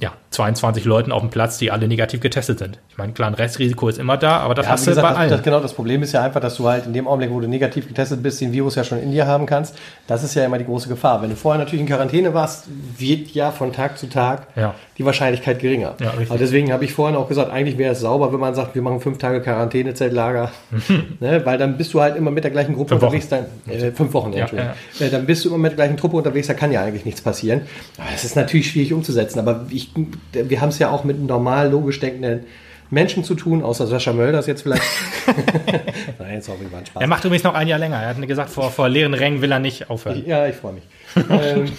[0.00, 2.78] ja, 22 Leuten auf dem Platz, die alle negativ getestet sind.
[2.96, 5.20] Ich meine, klar, ein Restrisiko ist immer da, aber das ja, hast gesagt, du bei
[5.20, 5.28] allen.
[5.28, 7.46] Das, genau, das Problem ist ja einfach, dass du halt in dem Augenblick, wo du
[7.46, 9.76] negativ getestet bist, den Virus ja schon in dir haben kannst.
[10.06, 11.20] Das ist ja immer die große Gefahr.
[11.20, 14.74] Wenn du vorher natürlich in Quarantäne warst, wird ja von Tag zu Tag ja.
[14.96, 15.94] die Wahrscheinlichkeit geringer.
[16.00, 18.74] Ja, aber deswegen habe ich vorhin auch gesagt, eigentlich wäre es sauber, wenn man sagt,
[18.74, 20.50] wir machen fünf Tage Quarantänezeltlager.
[21.20, 21.42] ne?
[21.44, 23.28] Weil dann bist du halt immer mit der gleichen Gruppe fünf unterwegs.
[23.28, 26.46] Dann, äh, fünf Wochen, ja, äh, dann bist du immer mit der gleichen Truppe unterwegs,
[26.46, 27.60] da kann ja eigentlich nichts passieren.
[27.98, 29.38] Aber es ist natürlich schwierig umzusetzen.
[29.38, 29.90] Aber ich,
[30.32, 32.46] wir haben es ja auch mit normal logisch denkenden
[32.90, 34.82] Menschen zu tun, außer Sascha Mölders jetzt vielleicht.
[36.18, 37.02] Nein, jetzt auch war Spaß.
[37.02, 37.96] Er macht übrigens noch ein Jahr länger.
[37.96, 40.22] Er hat gesagt, vor, vor leeren Rängen will er nicht aufhören.
[40.26, 40.84] Ja, ich freue mich.
[41.30, 41.72] ähm,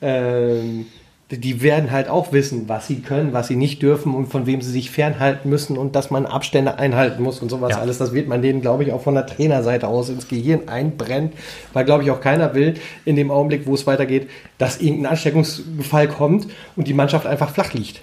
[0.00, 0.86] ähm,
[1.30, 4.60] die werden halt auch wissen, was sie können, was sie nicht dürfen und von wem
[4.60, 7.78] sie sich fernhalten müssen und dass man Abstände einhalten muss und sowas ja.
[7.78, 7.98] alles.
[7.98, 11.32] Das wird man denen, glaube ich, auch von der Trainerseite aus ins Gehirn einbrennt,
[11.72, 12.74] weil, glaube ich, auch keiner will
[13.04, 14.28] in dem Augenblick, wo es weitergeht,
[14.58, 18.02] dass irgendein Ansteckungsfall kommt und die Mannschaft einfach flach liegt.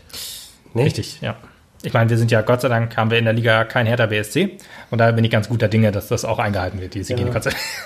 [0.73, 0.83] Ne?
[0.85, 1.35] Richtig, ja
[1.81, 4.05] ich meine, wir sind ja, Gott sei Dank, haben wir in der Liga kein Hertha
[4.05, 4.57] BSC.
[4.91, 7.25] Und da bin ich ganz guter Dinge, dass das auch eingehalten wird, diese ja.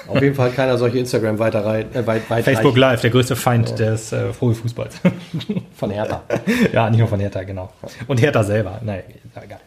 [0.07, 3.35] Auf jeden Fall keiner solche Instagram weiter rein, äh, weit, weit Facebook Live, der größte
[3.35, 3.75] Feind ja.
[3.75, 4.99] des äh, Fußballs.
[5.75, 6.23] Von Hertha.
[6.73, 7.71] ja, nicht nur von Hertha, genau.
[8.07, 8.79] Und Hertha selber.
[8.83, 9.03] Nein,
[9.35, 9.59] egal.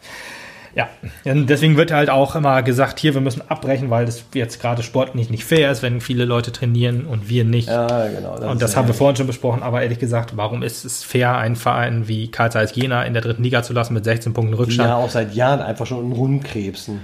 [0.77, 0.87] Ja,
[1.25, 5.31] deswegen wird halt auch immer gesagt, hier, wir müssen abbrechen, weil das jetzt gerade sportlich
[5.31, 7.67] nicht fair ist, wenn viele Leute trainieren und wir nicht.
[7.67, 8.37] Ja, genau.
[8.37, 11.35] Das und das haben wir vorhin schon besprochen, aber ehrlich gesagt, warum ist es fair,
[11.35, 14.53] einen Verein wie Karl Zeiss Jena in der dritten Liga zu lassen mit 16 Punkten
[14.53, 14.87] Rückstand?
[14.87, 16.99] Ja, auch seit Jahren einfach schon in Rundkrebsen.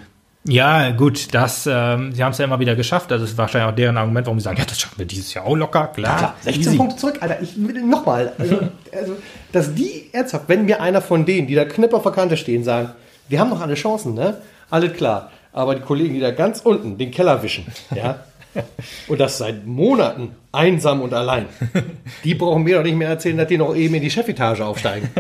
[0.46, 3.10] Ja, gut, das, ähm, sie haben es ja immer wieder geschafft.
[3.10, 5.46] Das ist wahrscheinlich auch deren Argument, warum sie sagen, ja, das schaffen wir dieses Jahr
[5.46, 6.12] auch locker, klar.
[6.12, 6.78] Ja, klar 16 easy.
[6.78, 7.42] Punkte zurück, Alter.
[7.42, 8.34] Ich will nochmal.
[8.38, 8.60] Also,
[8.92, 9.16] also,
[9.52, 12.92] dass die ernsthaft, wenn mir einer von denen, die da knipper vor Kante stehen, sagen,
[13.30, 14.38] wir haben noch alle Chancen, ne?
[14.70, 15.32] Alles klar.
[15.52, 17.66] Aber die Kollegen, die da ganz unten den Keller wischen,
[17.96, 18.24] ja,
[19.08, 21.46] und das seit Monaten einsam und allein,
[22.24, 25.10] die brauchen mir doch nicht mehr erzählen, dass die noch eben in die Chefetage aufsteigen.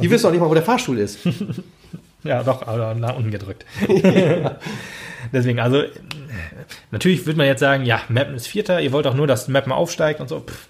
[0.00, 1.18] Die wissen doch nicht mal, wo der Fahrstuhl ist.
[2.24, 3.66] Ja, doch, aber nach unten gedrückt.
[3.88, 4.56] Ja.
[5.32, 5.82] Deswegen, also,
[6.90, 9.70] natürlich würde man jetzt sagen, ja, Mappen ist Vierter, ihr wollt auch nur, dass Mappen
[9.70, 10.40] aufsteigt und so.
[10.40, 10.68] Pff,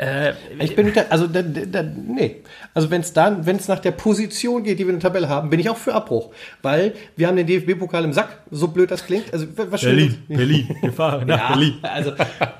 [0.00, 2.36] äh, ich bin da, also da, da, nee.
[2.72, 5.28] Also wenn es dann, wenn es nach der Position geht, die wir in der Tabelle
[5.28, 6.30] haben, bin ich auch für Abbruch,
[6.62, 8.38] weil wir haben den DFB-Pokal im Sack.
[8.50, 9.30] So blöd das klingt.
[9.30, 11.74] Also was Berlin, schön, Berlin, Gefahr nach ja, Berlin.
[11.82, 12.12] Also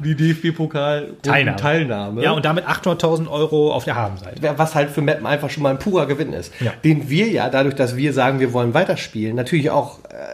[0.05, 1.57] die DFB-Pokal Teilnahme.
[1.57, 2.23] Teilnahme.
[2.23, 4.59] Ja und damit 800.000 Euro auf der Habenseite.
[4.59, 6.73] Was halt für Mappen einfach schon mal ein purer Gewinn ist, ja.
[6.85, 10.30] den wir ja dadurch, dass wir sagen, wir wollen weiterspielen, natürlich auch äh,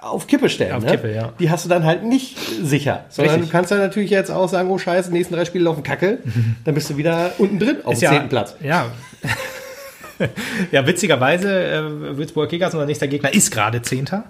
[0.00, 0.72] auf Kippe stellen.
[0.72, 0.90] Auf ne?
[0.92, 1.32] Kippe, ja.
[1.38, 3.04] Die hast du dann halt nicht sicher.
[3.08, 3.50] Sondern Richtig.
[3.50, 6.18] du kannst dann natürlich jetzt auch sagen, oh scheiße, nächsten drei Spiele laufen Kacke.
[6.64, 8.56] dann bist du wieder unten drin auf dem zehnten Platz.
[8.62, 8.86] Ja.
[10.72, 14.24] ja, witzigerweise, äh, Würzburg Kickers, unser nächster Gegner, ist gerade Zehnter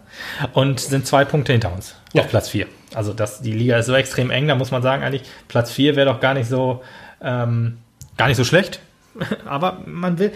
[0.53, 2.23] und sind zwei Punkte hinter uns ja.
[2.23, 2.67] auf Platz vier.
[2.95, 5.97] Also das, die Liga ist so extrem eng, da muss man sagen, eigentlich Platz vier
[5.97, 6.83] wäre doch gar nicht so,
[7.23, 7.79] ähm,
[8.17, 8.81] gar nicht so schlecht.
[9.45, 10.33] Aber man will,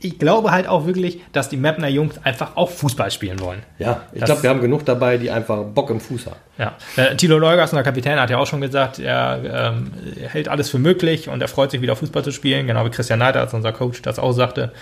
[0.00, 3.62] ich glaube halt auch wirklich, dass die Mapner Jungs einfach auch Fußball spielen wollen.
[3.78, 6.36] Ja, ich glaube, wir haben genug dabei, die einfach Bock im Fuß haben.
[6.56, 9.92] Ja, äh, Thilo Leugers, unser Kapitän, hat ja auch schon gesagt, er, ähm,
[10.28, 13.18] hält alles für möglich und er freut sich wieder Fußball zu spielen, genau wie Christian
[13.18, 14.72] Neiter, als unser Coach das auch sagte.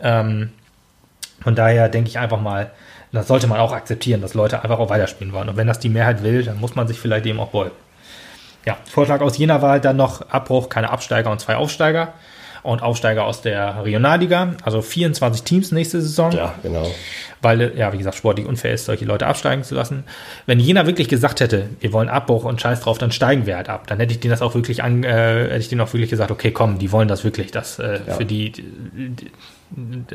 [0.00, 0.50] Ähm,
[1.42, 2.70] von daher denke ich einfach mal,
[3.10, 5.48] das sollte man auch akzeptieren, dass Leute einfach auch weiterspielen wollen.
[5.48, 7.72] Und wenn das die Mehrheit will, dann muss man sich vielleicht dem auch beugen.
[8.64, 12.14] Ja, Vorschlag aus Jena war halt dann noch Abbruch, keine Absteiger und zwei Aufsteiger.
[12.62, 14.54] Und Aufsteiger aus der Regionalliga.
[14.62, 16.30] Also 24 Teams nächste Saison.
[16.32, 16.88] Ja, genau.
[17.40, 20.04] Weil, ja, wie gesagt, sportlich unfair ist, solche Leute absteigen zu lassen.
[20.46, 23.68] Wenn Jena wirklich gesagt hätte, wir wollen Abbruch und scheiß drauf, dann steigen wir halt
[23.68, 23.88] ab.
[23.88, 26.30] Dann hätte ich denen das auch wirklich an, äh, hätte ich denen auch wirklich gesagt,
[26.30, 27.50] okay, komm, die wollen das wirklich.
[27.50, 28.14] Das äh, Ja.
[28.14, 29.14] für die, die,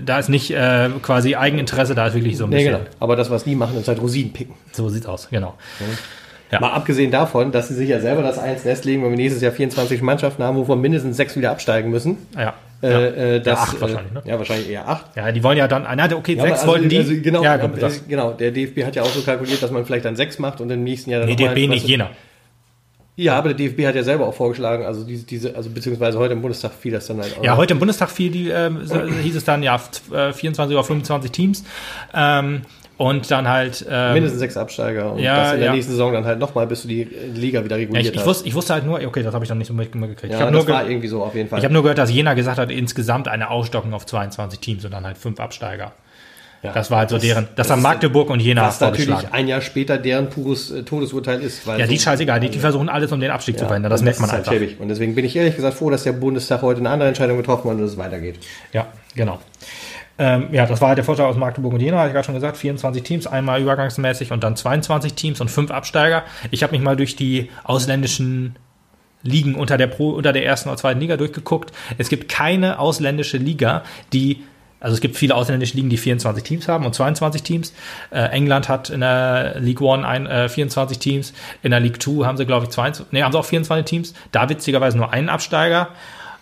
[0.05, 2.73] da ist nicht äh, quasi Eigeninteresse, da ist wirklich so ein Nee, bisschen.
[2.73, 2.85] genau.
[3.01, 4.55] Aber das, was die machen, ist halt Rosinen picken.
[4.71, 5.55] So sieht's aus, genau.
[6.51, 6.59] Ja.
[6.61, 9.41] Mal abgesehen davon, dass sie sich ja selber das eins Nest legen, wenn wir nächstes
[9.41, 12.17] Jahr 24 Mannschaften haben, wovon mindestens sechs wieder absteigen müssen.
[12.37, 12.53] Ja.
[12.81, 12.99] Äh, ja.
[12.99, 14.21] äh, das, ja, acht wahrscheinlich, ne?
[14.25, 15.05] Äh, ja, wahrscheinlich eher acht.
[15.15, 16.97] Ja, die wollen ja dann, na, okay, Ja, sechs aber wollten die.
[16.99, 19.71] also genau, ja, äh, komm, das, genau, der DFB hat ja auch so kalkuliert, dass
[19.71, 21.81] man vielleicht dann sechs macht und im nächsten Jahr dann nee, noch mal- DFB nicht
[21.81, 22.09] weißt Jena.
[23.19, 26.33] Ja, aber der DFB hat ja selber auch vorgeschlagen, also diese, diese also beziehungsweise heute
[26.33, 27.43] im Bundestag fiel das dann halt auch.
[27.43, 30.83] Ja, heute im Bundestag fiel die, so- hieß es dann ja f- äh, 24 oder
[30.83, 31.63] 25 Teams.
[32.13, 32.61] Ähm,
[32.97, 33.85] und dann halt.
[33.89, 35.73] Ähm, Mindestens sechs Absteiger und Ja, das in der ja.
[35.75, 38.25] nächsten Saison dann halt nochmal, bis du die Liga wieder ja, reguliert ich, ich, hast.
[38.27, 40.31] wusste, ich wusste halt nur, okay, das habe ich noch nicht so mit- mitgekriegt.
[40.33, 41.59] ja, ich habe nur, das war ge irgendwie so auf jeden Fall.
[41.59, 44.91] ich hab nur gehört, dass Jena gesagt hat, insgesamt eine Ausstockung auf 22 Teams und
[44.91, 45.93] dann halt fünf Absteiger.
[46.63, 47.43] Ja, Das war halt so deren.
[47.55, 51.39] Das, das haben Magdeburg und Jena was natürlich ein Jahr später deren pures äh, Todesurteil
[51.43, 51.67] ist.
[51.67, 53.91] Weil Ja, die so- scheißegal, die, die versuchen alles, um den Abstieg zu Ja, verhindern.
[53.91, 54.53] Das merkt man halt einfach.
[54.53, 54.79] schäbig.
[54.79, 57.69] Und deswegen bin ich ehrlich gesagt froh, dass der Bundestag heute eine andere Entscheidung getroffen
[57.69, 58.39] hat und es weitergeht.
[58.73, 59.39] Ja, genau.
[60.19, 62.35] Ähm, ja, das war halt der Vorteil aus Magdeburg und Jena, hatte ich gerade schon
[62.35, 62.57] gesagt.
[62.57, 66.23] 24 Teams, einmal übergangsmäßig und dann 22 Teams und fünf Absteiger.
[66.51, 68.55] Ich habe mich mal durch die ausländischen
[69.23, 71.71] Ligen unter der, Pro, unter der ersten oder zweiten Liga durchgeguckt.
[71.97, 74.43] Es gibt keine ausländische Liga, die
[74.79, 77.73] also es gibt viele ausländische Ligen, die 24 Teams haben und 22 Teams.
[78.11, 81.33] Äh, England hat in der League One ein, äh, 24 Teams.
[81.63, 84.13] In der League Two haben sie, glaube ich, 22, nee, haben sie auch 24 Teams.
[84.31, 85.89] Da witzigerweise nur einen Absteiger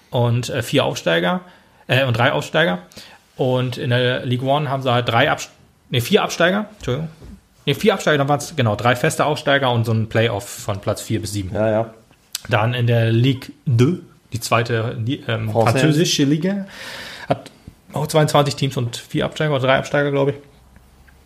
[0.09, 1.41] und äh, vier Aufsteiger
[1.87, 2.79] äh, und drei Aufsteiger.
[3.37, 5.49] Und in der League One haben sie halt drei Abst
[5.89, 7.09] nee, vier Absteiger, Entschuldigung.
[7.65, 10.79] Nee, vier Absteiger, dann waren es genau drei feste Aufsteiger und so ein Playoff von
[10.79, 11.53] Platz vier bis sieben.
[11.53, 11.93] Ja, ja.
[12.47, 13.97] Dann in der Ligue 2,
[14.33, 16.67] die zweite ähm, französische Liga,
[17.27, 17.49] hat
[17.93, 20.37] auch 22 Teams und vier Absteiger oder drei Absteiger, glaube ich.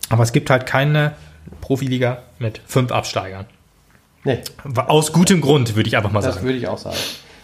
[0.08, 1.12] Aber es gibt halt keine
[1.60, 3.46] Profiliga mit fünf Absteigern.
[4.24, 4.40] Nee,
[4.86, 6.46] Aus gutem Grund, würde ich einfach mal das sagen.
[6.46, 6.96] würde ich auch sagen.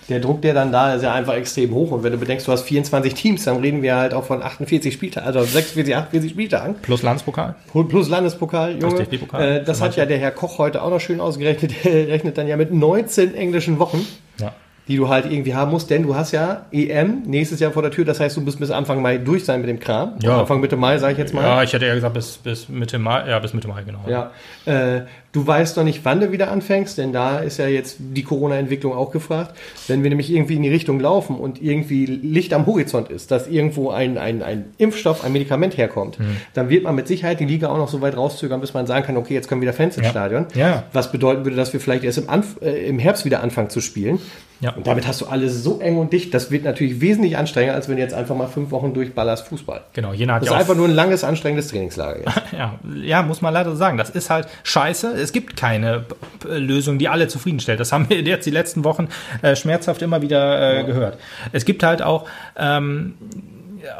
[0.08, 1.90] Der Druck, der dann da ist, ja einfach extrem hoch.
[1.90, 4.92] Und wenn du bedenkst, du hast 24 Teams, dann reden wir halt auch von 48
[4.94, 6.76] Spieltagen, also 46, 48 Spieltagen.
[6.82, 7.54] Plus Landespokal.
[7.88, 9.06] Plus Landespokal, Junge.
[9.38, 11.72] Äh, das hat ja der Herr Koch heute auch noch schön ausgerechnet.
[11.84, 14.06] Der rechnet dann ja mit 19 englischen Wochen,
[14.40, 14.52] Ja.
[14.88, 15.90] Die du halt irgendwie haben musst.
[15.90, 18.04] Denn du hast ja EM nächstes Jahr vor der Tür.
[18.04, 20.14] Das heißt, du musst bis Anfang Mai durch sein mit dem Kram.
[20.22, 20.40] Ja.
[20.40, 21.42] Anfang Mitte Mai, sage ich jetzt mal.
[21.42, 24.00] ja, ich hätte eher gesagt bis, bis Mitte Mai, ja, bis Mitte Mai, genau.
[24.08, 24.30] Ja,
[24.64, 28.22] äh, du weißt noch nicht, wann du wieder anfängst, denn da ist ja jetzt die
[28.22, 29.56] Corona-Entwicklung auch gefragt.
[29.88, 33.48] Wenn wir nämlich irgendwie in die Richtung laufen und irgendwie Licht am Horizont ist, dass
[33.48, 36.24] irgendwo ein, ein, ein Impfstoff, ein Medikament herkommt, Hm.
[36.54, 39.04] dann wird man mit Sicherheit die Liga auch noch so weit rauszögern, bis man sagen
[39.04, 40.10] kann, okay, jetzt kommen wieder Fans ins Ja.
[40.10, 40.46] Stadion.
[40.54, 40.84] Ja.
[40.92, 43.80] Was bedeuten würde, dass wir vielleicht erst im, Anf äh, im Herbst wieder anfangen zu
[43.80, 44.20] spielen.
[44.60, 44.70] Ja.
[44.72, 46.32] Und damit hast du alles so eng und dicht.
[46.32, 49.82] Das wird natürlich wesentlich anstrengender, als wenn du jetzt einfach mal fünf Wochen durchballerst Fußball.
[49.92, 52.24] Genau, Jena hat Das ja ist einfach nur ein langes, anstrengendes Trainingslager.
[52.56, 53.98] Ja, ja, muss man leider sagen.
[53.98, 55.08] Das ist halt scheiße.
[55.12, 56.06] Es gibt keine
[56.44, 57.80] Lösung, die alle zufriedenstellt.
[57.80, 59.08] Das haben wir jetzt die letzten Wochen
[59.42, 61.18] äh, schmerzhaft immer wieder äh, gehört.
[61.52, 62.26] Es gibt halt auch,
[62.56, 63.14] ähm,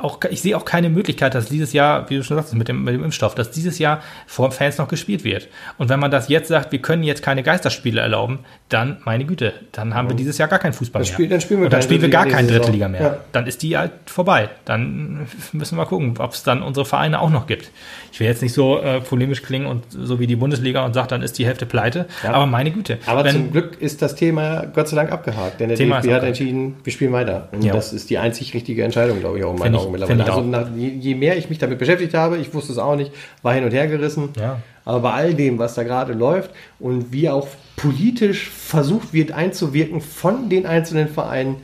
[0.01, 2.85] auch, ich sehe auch keine Möglichkeit, dass dieses Jahr, wie du schon sagst, mit dem,
[2.85, 5.49] mit dem Impfstoff, dass dieses Jahr vor Fans noch gespielt wird.
[5.79, 9.53] Und wenn man das jetzt sagt, wir können jetzt keine Geisterspiele erlauben, dann, meine Güte,
[9.73, 11.15] dann haben wir dieses Jahr gar keinen Fußball Dann mehr.
[11.15, 13.03] spiel- dann spielen wir Und dann spielen wir gar Drittliga keine nächste dritte Liga Saison.
[13.03, 13.19] mehr.
[13.19, 13.25] Ja.
[13.33, 14.49] Dann ist die halt vorbei.
[14.65, 17.71] Dann müssen wir gucken, ob es dann unsere Vereine auch noch gibt.
[18.17, 21.09] Ich will jetzt nicht so äh, polemisch klingen und so wie die Bundesliga und sage,
[21.09, 22.07] dann ist die Hälfte pleite.
[22.27, 22.97] Aber meine Güte.
[23.05, 26.15] Aber wenn, zum Glück ist das Thema Gott sei Dank abgehakt, denn der Thema DFB
[26.15, 27.51] hat entschieden, wir spielen weiter.
[27.53, 27.75] Und Ja.
[27.75, 30.25] das ist die einzig richtige Entscheidung, glaube ich, auch in meinen Augen mittlerweile.
[30.25, 33.13] Also nach, je, je mehr ich mich damit beschäftigt habe, ich wusste es auch nicht,
[33.43, 34.31] war hin und her gerissen.
[34.41, 34.63] Ja.
[34.87, 37.47] Aber bei all dem, was da gerade läuft und wie auch
[37.77, 41.57] politisch versucht wird einzuwirken von den einzelnen Vereinen,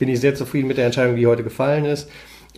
[0.00, 2.10] bin ich sehr zufrieden mit der Entscheidung, die heute gefallen ist.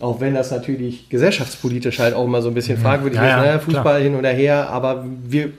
[0.03, 3.25] Auch wenn das natürlich gesellschaftspolitisch halt auch mal so ein bisschen fragwürdig Mhm.
[3.25, 3.59] Ja, ist, ja, ne?
[3.61, 3.99] Fußball klar.
[3.99, 5.51] hin oder her, aber wir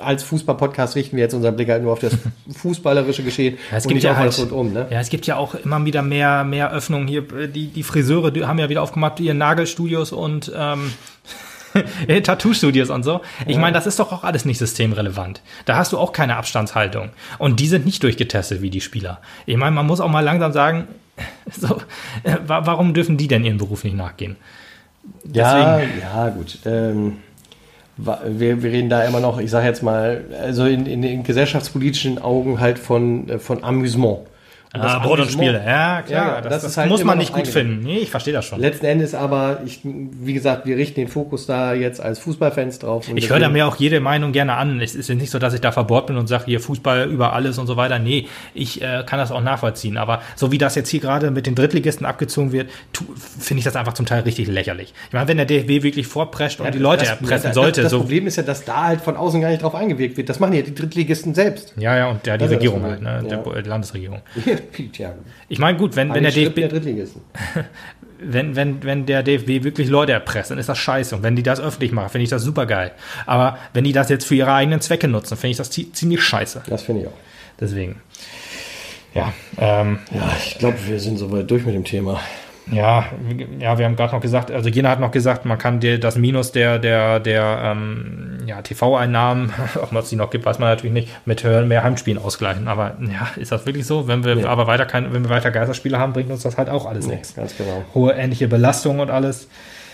[0.00, 2.16] als Fußball-Podcast richten wir jetzt unseren Blick halt nur auf das
[2.56, 4.72] fußballerische Geschehen Ja, es und gibt nicht ja auf halt, alles rundum.
[4.72, 4.86] Ne?
[4.88, 7.22] ja, es gibt ja auch immer wieder mehr, mehr Öffnungen hier.
[7.22, 10.92] Die, die Friseure die haben ja wieder aufgemacht, ihre Nagelstudios und ähm,
[12.22, 13.20] Tattoo-Studios und so.
[13.48, 15.42] Ich meine, das ist doch auch alles nicht systemrelevant.
[15.64, 17.10] Da hast du auch keine Abstandshaltung.
[17.38, 19.20] Und die sind nicht durchgetestet wie die Spieler.
[19.44, 20.86] Ich meine, man muss auch mal langsam sagen,
[21.50, 21.76] so,
[22.24, 24.36] äh, wa- warum dürfen die denn ihren Beruf nicht nachgehen?
[25.32, 26.58] Ja, ja, gut.
[26.64, 27.16] Ähm,
[27.96, 32.18] wir, wir reden da immer noch, ich sage jetzt mal, also in, in den gesellschaftspolitischen
[32.18, 34.20] Augen halt von, äh, von Amüsement.
[34.74, 35.30] Ah, Brot und.
[35.30, 36.04] Spiele, ja, klar.
[36.08, 37.82] Ja, ja, das das das ist halt muss man nicht gut finden.
[37.84, 38.60] Nee, ich verstehe das schon.
[38.60, 43.08] Letzten Endes aber, ich, wie gesagt, wir richten den Fokus da jetzt als Fußballfans drauf.
[43.08, 44.80] und Ich höre da mir auch jede Meinung gerne an.
[44.80, 47.32] Es ist ja nicht so, dass ich da verbohrt bin und sage, hier Fußball über
[47.32, 47.98] alles und so weiter.
[47.98, 49.96] Nee, ich äh, kann das auch nachvollziehen.
[49.96, 53.64] Aber so wie das jetzt hier gerade mit den Drittligisten abgezogen wird, tu- finde ich
[53.64, 54.92] das einfach zum Teil richtig lächerlich.
[55.06, 57.90] Ich meine, wenn der DFB wirklich vorprescht und die Leute das, erpressen das, sollte, Das
[57.90, 58.00] so.
[58.00, 60.28] Problem ist ja, dass da halt von außen gar nicht drauf eingewirkt wird.
[60.28, 61.72] Das machen ja die Drittligisten selbst.
[61.78, 63.08] Ja, ja, und ja, die ja Regierung halt, ne?
[63.08, 63.42] Problem, Der, ja.
[64.60, 64.92] Landesregierung.
[64.98, 65.14] ja,
[65.48, 66.70] Ich meine, gut, wenn, wenn, der DFB, der
[68.20, 71.16] wenn, wenn, wenn der DFB wirklich Leute erpresst, dann ist das scheiße.
[71.16, 72.92] Und wenn die das öffentlich machen, finde ich das super geil.
[73.26, 76.22] Aber wenn die das jetzt für ihre eigenen Zwecke nutzen, finde ich das zie- ziemlich
[76.22, 76.62] scheiße.
[76.68, 77.16] Das finde ich auch.
[77.60, 78.00] Deswegen.
[79.14, 82.20] Ja, ähm, Ja, ich glaube, wir sind soweit durch mit dem Thema.
[82.70, 83.06] Ja,
[83.58, 86.16] ja, wir haben gerade noch gesagt, also Jena hat noch gesagt, man kann dir das
[86.16, 90.70] Minus der, der, der ähm, ja, TV-Einnahmen, ob man es die noch gibt, weiß man
[90.70, 92.66] natürlich nicht, mit höheren mehr Heimspielen ausgleichen.
[92.66, 94.08] Aber ja, ist das wirklich so?
[94.08, 94.44] Wenn wir Nee.
[94.44, 97.14] aber weiter kein, wenn wir weiter Geisterspiele haben, bringt uns das halt auch alles Nee,
[97.16, 97.34] nichts.
[97.34, 97.84] ganz genau.
[97.94, 99.48] Hohe ähnliche Belastung und alles.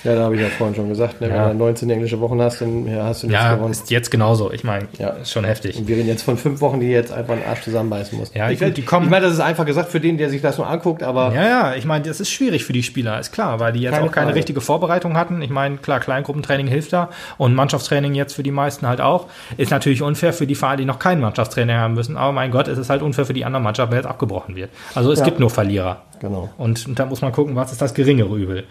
[0.04, 1.48] Ja, da habe ich ja vorhin schon gesagt, ne, Ja.
[1.48, 3.72] wenn du 19 englische Wochen hast, dann ja, hast du nichts Ja, gewonnen.
[3.72, 4.52] ist jetzt genauso.
[4.52, 5.08] Ich meine, Ja.
[5.10, 5.78] ist schon heftig.
[5.78, 8.32] Und wir reden jetzt von fünf Wochen, die jetzt einfach den Arsch zusammenbeißen muss.
[8.34, 10.42] Ja, ich, gut, die kommen- ich meine, das ist einfach gesagt für den, der sich
[10.42, 13.32] das nur anguckt, aber Ja, ja, ich meine, das ist schwierig für die Spieler, ist
[13.32, 14.36] klar, weil die jetzt Keine auch keine Frage.
[14.38, 15.40] richtige Vorbereitung hatten.
[15.42, 19.26] Ich meine, klar, Kleingruppentraining hilft da und Mannschaftstraining jetzt für die meisten halt auch.
[19.56, 22.68] Ist natürlich unfair für die Vereine, die noch kein Mannschaftstraining haben müssen, aber mein Gott,
[22.68, 24.68] es ist halt unfair für die anderen Mannschaften, wenn jetzt abgebrochen wird.
[24.94, 25.24] Also es Ja.
[25.24, 26.02] gibt nur Verlierer.
[26.20, 26.48] genau.
[26.58, 28.64] Und, und da muss man gucken, was ist das geringere Übel.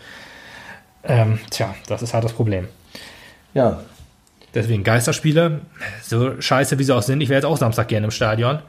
[1.03, 2.67] Ähm, tja, das ist halt das Problem.
[3.53, 3.83] Ja,
[4.53, 5.61] Deswegen Geisterspiele,
[6.03, 8.59] so scheiße wie sie auch sind, ich wäre jetzt auch Samstag gerne im Stadion.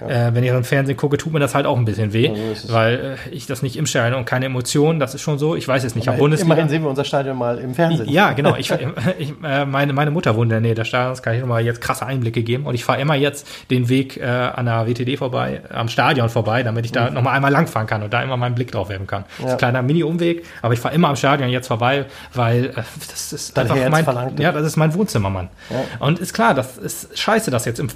[0.00, 2.34] Äh, wenn ich im Fernsehen gucke, tut mir das halt auch ein bisschen weh, Ja,
[2.34, 2.72] so ist es.
[2.72, 5.54] weil äh, ich das nicht im Stadion und keine Emotionen, das ist schon so.
[5.56, 6.52] Ich weiß jetzt nicht, ich habe Bundesliga.
[6.52, 8.08] immerhin sehen wir unser Stadion mal im Fernsehen.
[8.08, 8.54] Ja, genau.
[8.58, 8.70] Ich,
[9.18, 11.80] ich, äh, meine, meine Mutter wohnt in der Nähe des Stadions, kann ich nochmal jetzt
[11.80, 12.66] krasse Einblicke geben.
[12.66, 16.62] Und ich fahre immer jetzt den Weg äh, an der WTD vorbei, am Stadion vorbei,
[16.62, 17.14] damit ich da Mhm.
[17.14, 19.24] nochmal einmal langfahren kann und da immer meinen Blick drauf werfen kann.
[19.24, 19.52] Das ist Ja.
[19.52, 22.72] ein kleiner Mini-Umweg, aber ich fahre immer am Stadion jetzt vorbei, weil äh,
[23.10, 24.42] das ist Dein einfach mein, verlangt es.
[24.42, 25.48] ja, das ist mein Wohnzimmer, Mann.
[25.70, 25.76] Ja.
[26.06, 27.88] Und ist klar, das ist scheiße, dass jetzt im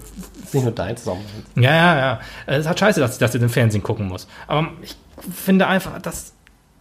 [0.52, 1.24] nicht nur deins, sondern
[1.56, 2.20] ja, ja, ja.
[2.46, 4.28] Es ist halt scheiße, dass ich das jetzt im Fernsehen gucken muss.
[4.46, 4.96] Aber ich
[5.34, 6.32] finde einfach, dass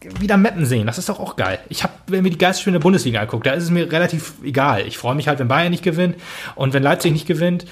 [0.02, 1.60] wieder Mappen sehen, das ist doch auch geil.
[1.70, 4.86] Ich habe mir die Geistspiele in der Bundesliga anguckt, da ist es mir relativ egal.
[4.88, 6.18] Ich freue mich halt, wenn Bayern nicht gewinnt
[6.56, 7.66] und wenn Leipzig nicht gewinnt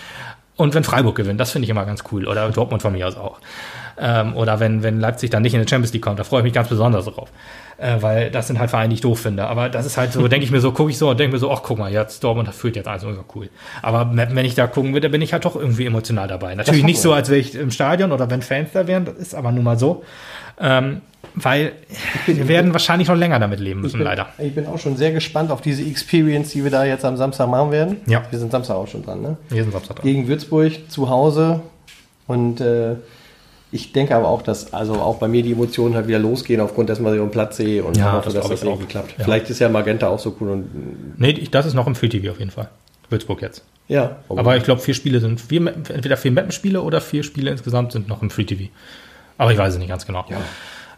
[0.56, 1.40] und wenn Freiburg gewinnt.
[1.40, 2.28] Das finde ich immer ganz cool.
[2.28, 3.40] Oder Dortmund von mir aus auch.
[3.98, 6.44] Ähm, oder wenn, wenn Leipzig dann nicht in die Champions League kommt, da freue ich
[6.44, 7.30] mich ganz besonders drauf.
[7.78, 9.48] Äh, weil das sind halt Vereine, die ich doof finde.
[9.48, 11.40] Aber das ist halt so, denke ich mir so, gucke ich so und denke mir
[11.40, 13.50] so, ach guck mal, jetzt Dortmund führt jetzt also cool.
[13.82, 16.56] Aber wenn ich da gucken würde, bin ich halt doch irgendwie emotional dabei.
[16.56, 19.36] Natürlich nicht so, als wäre ich im Stadion oder wenn Fans da wären, das ist
[19.36, 20.04] aber nun mal so.
[20.60, 21.02] Ähm,
[21.36, 21.74] weil
[22.28, 24.28] wir werden wahrscheinlich noch länger damit leben müssen, bin, leider.
[24.38, 27.50] Ich bin auch schon sehr gespannt auf diese Experience, die wir da jetzt am Samstag
[27.50, 27.98] machen werden.
[28.08, 28.24] Ja.
[28.30, 29.38] Wir sind Samstag auch schon dran, ne?
[29.50, 30.06] Wir sind Samstag dran.
[30.06, 31.62] Gegen Würzburg zu Hause.
[32.28, 32.96] Und äh,
[33.76, 36.90] ich denke aber auch, dass also auch bei mir die Emotionen halt wieder losgehen, aufgrund
[36.90, 39.18] dessen, was ich auf dem Platz sehe und Ja, hoffe, das dass das irgendwie klappt.
[39.18, 39.24] Ja.
[39.26, 42.10] Vielleicht ist ja Magenta auch so cool und Nee, ich- das ist noch im Free
[42.10, 42.70] TV auf jeden Fall.
[43.10, 43.64] Würzburg jetzt.
[43.88, 44.16] ja.
[44.30, 48.08] Aber ich glaube, vier Spiele sind, vier, entweder vier Mappenspiele oder vier Spiele insgesamt sind
[48.08, 48.64] noch im Free TV.
[49.38, 50.26] Aber ich weiß es nicht ganz genau.
[50.30, 50.38] Ja.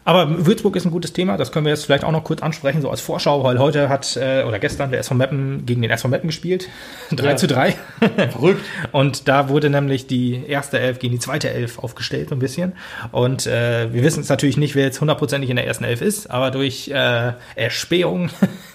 [0.08, 2.80] Aber Würzburg ist ein gutes Thema, das können wir jetzt vielleicht auch noch kurz ansprechen,
[2.80, 6.08] so als Vorschau, weil heute hat, äh, oder gestern der SV Meppen gegen den SV
[6.08, 6.66] Meppen gespielt.
[7.10, 7.36] 3 Ja.
[7.36, 7.74] zu 3.
[8.30, 8.64] verrückt.
[8.92, 12.72] Und da wurde nämlich die erste Elf gegen die zweite Elf aufgestellt, so ein bisschen.
[13.12, 16.30] Und äh, wir wissen es natürlich nicht, wer jetzt hundertprozentig in der ersten Elf ist,
[16.30, 18.30] aber durch äh, Erspähung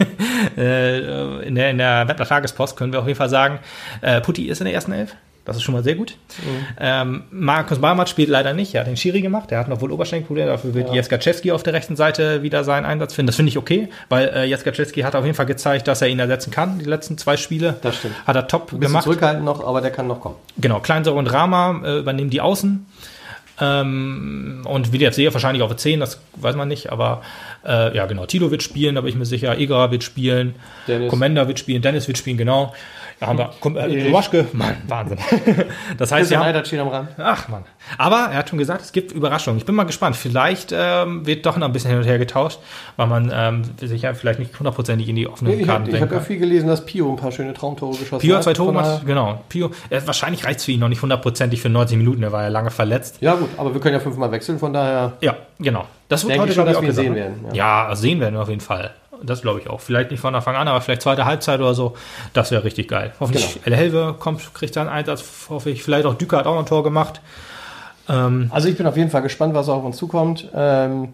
[0.55, 3.57] äh, in der, in der Wettler Tagespost können wir auf jeden Fall sagen,
[4.01, 5.15] äh, Putti ist in der ersten Elf.
[5.45, 6.15] Das ist schon mal sehr gut.
[6.79, 8.73] Ähm, Markus Barmat spielt leider nicht.
[8.75, 9.51] Er hat den Schiri gemacht.
[9.51, 10.47] Der hat noch wohl Oberschenkelprobleme.
[10.49, 10.95] Dafür wird Ja.
[10.95, 13.27] Jeskaczewski auf der rechten Seite wieder seinen Einsatz finden.
[13.27, 16.19] Das finde ich okay, weil äh, Jeskaczewski hat auf jeden Fall gezeigt, dass er ihn
[16.19, 16.79] ersetzen kann.
[16.79, 18.15] Die letzten zwei Spiele Das stimmt.
[18.25, 19.03] hat er top Ein gemacht.
[19.03, 20.35] zurückhaltend noch, aber der kann noch kommen.
[20.57, 22.85] Genau, Kleinsäure und Rama äh, übernehmen die Außen.
[23.61, 27.21] Ähm, und WDFC wahrscheinlich auf der 10, das weiß man nicht, aber
[27.65, 30.55] äh, ja genau, Tilo wird spielen, da bin ich mir sicher, Egerer wird spielen,
[30.87, 31.09] Dennis.
[31.09, 32.73] Commander wird spielen, Dennis wird spielen, genau.
[33.19, 34.11] Da haben wir Kom äh.
[34.11, 35.17] Waschke, Mann, Wahnsinn.
[35.97, 37.09] das heißt, ja, steht am Rand.
[37.17, 37.63] ach Mann.
[37.97, 39.57] Aber er hat schon gesagt, es gibt Überraschungen.
[39.57, 40.15] Ich bin mal gespannt.
[40.15, 42.59] Vielleicht ähm, wird doch noch ein bisschen hin und her getauscht,
[42.95, 46.09] weil man ähm, sich ja vielleicht nicht hundertprozentig in die offenen Ich Karten habe denken
[46.09, 48.37] hab ja viel gelesen, dass Pio ein paar schöne Traumtore geschossen Pio hat.
[48.37, 49.41] hat zwei Tore gemacht, genau.
[49.49, 52.43] Pio, äh, wahrscheinlich reicht es für ihn noch nicht hundertprozentig für 90 Minuten, er war
[52.43, 53.17] ja lange verletzt.
[53.21, 55.85] Ja gut, aber wir können ja fünfmal wechseln, von daher Ja, genau.
[56.09, 58.49] Das wird heute ich schon, dass wir sehen werden, Ja, also sehen werden wir auf
[58.49, 58.91] jeden Fall.
[59.25, 59.79] Das glaube ich auch.
[59.79, 61.95] Vielleicht nicht von Anfang an, aber vielleicht zweite Halbzeit oder so.
[62.33, 63.13] Das wäre richtig geil.
[63.19, 63.65] Hoffentlich Genau.
[63.65, 65.81] El Helve kommt, kriegt seinen Einsatz, hoffe ich.
[65.83, 67.21] Vielleicht auch Düker hat auch noch ein Tor gemacht.
[68.09, 70.49] Ähm, Also ich bin auf jeden Fall gespannt, was auf uns zukommt.
[70.53, 71.09] Ähm,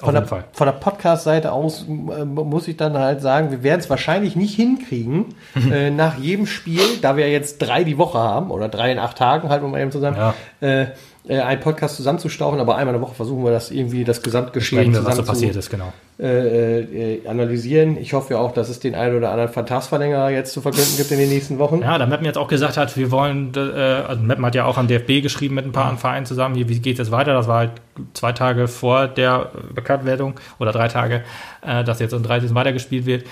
[0.00, 0.44] Auf von, der, Fall.
[0.52, 4.54] von der Podcast-Seite aus äh, muss ich dann halt sagen, wir werden es wahrscheinlich nicht
[4.56, 5.34] hinkriegen,
[5.70, 9.16] äh, nach jedem Spiel, da wir jetzt drei die Woche haben, oder drei in acht
[9.16, 10.34] Tagen, halt um mal eben zusammen, Ja.
[10.60, 10.86] äh,
[11.28, 14.92] äh, einen Podcast zusammenzustauchen, aber einmal in der Woche versuchen wir das irgendwie, das Gesamtgeschehen
[14.92, 15.92] wir, was so passiert zu, ist, genau.
[16.20, 16.80] äh,
[17.14, 17.96] äh, analysieren.
[17.96, 21.10] Ich hoffe ja auch, dass es den einen oder anderen Vertragsverlängerer jetzt zu verkünden gibt
[21.10, 21.82] in den nächsten Wochen.
[21.82, 24.78] Ja, da Meppen jetzt auch gesagt hat, wir wollen, äh, also Meppen hat ja auch
[24.78, 27.34] an DFB geschrieben mit ein paar anderen Vereinen zusammen, hier, wie geht es jetzt weiter?
[27.34, 27.72] Das war halt
[28.14, 31.24] zwei Tage vor der Bekanntwerdung oder drei Tage,
[31.66, 32.54] äh, dass jetzt am 30.
[32.54, 33.24] weitergespielt wird.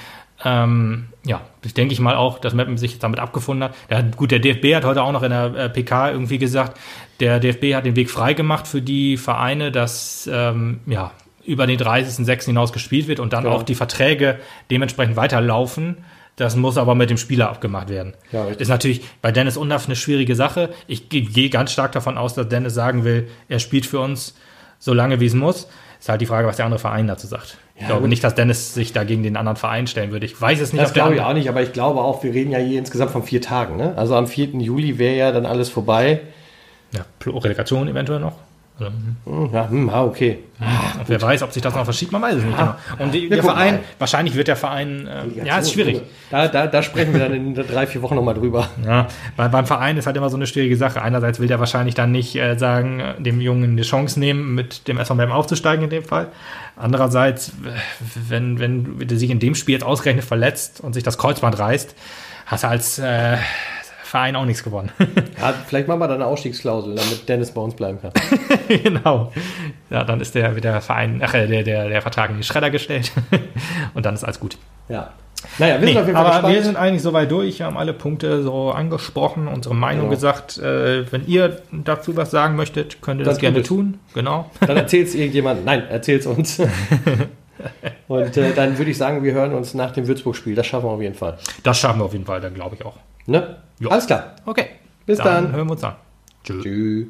[0.45, 3.75] Ähm, ja, ich denke ich mal auch, dass Meppen sich jetzt damit abgefunden hat.
[3.91, 6.79] Hat- gut, der DFB hat heute auch noch in der äh, PK irgendwie gesagt,
[7.21, 11.13] der DFB hat den Weg frei gemacht für die Vereine, dass ähm, ja,
[11.47, 12.47] über den 30.06.
[12.47, 13.51] hinaus gespielt wird und dann Ja.
[13.51, 14.39] auch die Verträge
[14.71, 15.99] dementsprechend weiterlaufen.
[16.37, 18.15] Das muss aber mit dem Spieler abgemacht werden.
[18.33, 20.71] Ja, ist natürlich bei Dennis Undaff eine schwierige Sache.
[20.89, 24.35] Ich ge- gehe ganz stark davon aus, dass Dennis sagen will, er spielt für uns
[24.81, 25.69] so lange, wie es muss.
[26.01, 27.57] Ist halt die Frage, was der andere Verein dazu sagt.
[27.77, 30.27] Ich glaube nicht, dass Dennis sich da gegen den anderen Verein stellen würde.
[30.27, 32.53] Ich weiß es nicht, Das glaube ich auch nicht, aber ich glaube auch, wir reden
[32.53, 33.77] ja hier insgesamt von vier Tagen.
[33.77, 33.95] Ne?
[33.97, 34.51] Also am 4.
[34.61, 36.21] Juli wäre ja dann alles vorbei.
[36.93, 38.35] Ja, Relegation eventuell noch.
[38.79, 39.17] Also, hm.
[39.25, 40.39] Hm, Ja, hm, ah, okay.
[40.99, 42.57] Und wer weiß, ob sich das noch verschiebt, man weiß es nicht.
[42.57, 42.75] Genau.
[42.99, 43.81] Und die, der Verein, mal.
[43.99, 46.01] wahrscheinlich wird der Verein, äh, ja, ist schwierig.
[46.31, 48.69] Da, da, da sprechen wir dann in drei, vier Wochen nochmal drüber.
[48.85, 49.07] Ja,
[49.37, 51.03] weil beim Verein ist halt immer so eine schwierige Sache.
[51.03, 54.99] Einerseits will der wahrscheinlich dann nicht äh, sagen, dem Jungen eine Chance nehmen, mit dem
[54.99, 56.29] SV Meppen aufzusteigen in dem Fall.
[56.77, 57.53] Andererseits,
[58.29, 61.95] wenn, wenn der sich in dem Spiel jetzt ausgerechnet verletzt und sich das Kreuzband reißt,
[62.47, 63.37] hast du als äh,
[64.15, 64.91] Verein auch nichts gewonnen.
[65.41, 68.13] Ja, vielleicht machen wir dann eine Ausstiegsklausel, damit Dennis bei uns bleiben kann.
[68.69, 69.33] genau.
[69.91, 72.45] Ja, dann ist der, wird der Verein, ach, äh, der, der, der Vertrag in die
[72.45, 73.13] Schredder gestellt.
[73.95, 74.57] und dann ist alles gut.
[74.89, 75.11] Ja.
[75.59, 76.55] Naja, wir Nee, sind auf jeden Fall aber gespannt.
[76.55, 80.11] wir sind eigentlich soweit durch, haben alle Punkte so angesprochen, unsere Meinung Genau.
[80.15, 80.57] gesagt.
[80.59, 83.67] Äh, wenn ihr dazu was sagen möchtet, könnt ihr das Dann gerne es.
[83.69, 83.99] tun.
[84.15, 84.49] Genau.
[84.61, 85.65] Dann erzählt's irgendjemand.
[85.67, 86.63] Nein, erzähl's uns.
[88.09, 90.55] Und äh, dann würde ich sagen, wir hören uns nach dem Würzburg-Spiel.
[90.55, 91.39] Das schaffen wir auf jeden Fall.
[91.65, 92.95] Das schaffen wir auf jeden Fall, dann glaube ich auch.
[93.27, 93.57] Ne?
[93.79, 93.91] Jo.
[93.91, 94.37] Alles klar.
[94.45, 94.67] Okay.
[95.07, 95.53] Bis dann.
[95.53, 95.97] Hören wir uns an.
[96.45, 96.63] Tschüss.
[96.63, 97.07] Tschüss.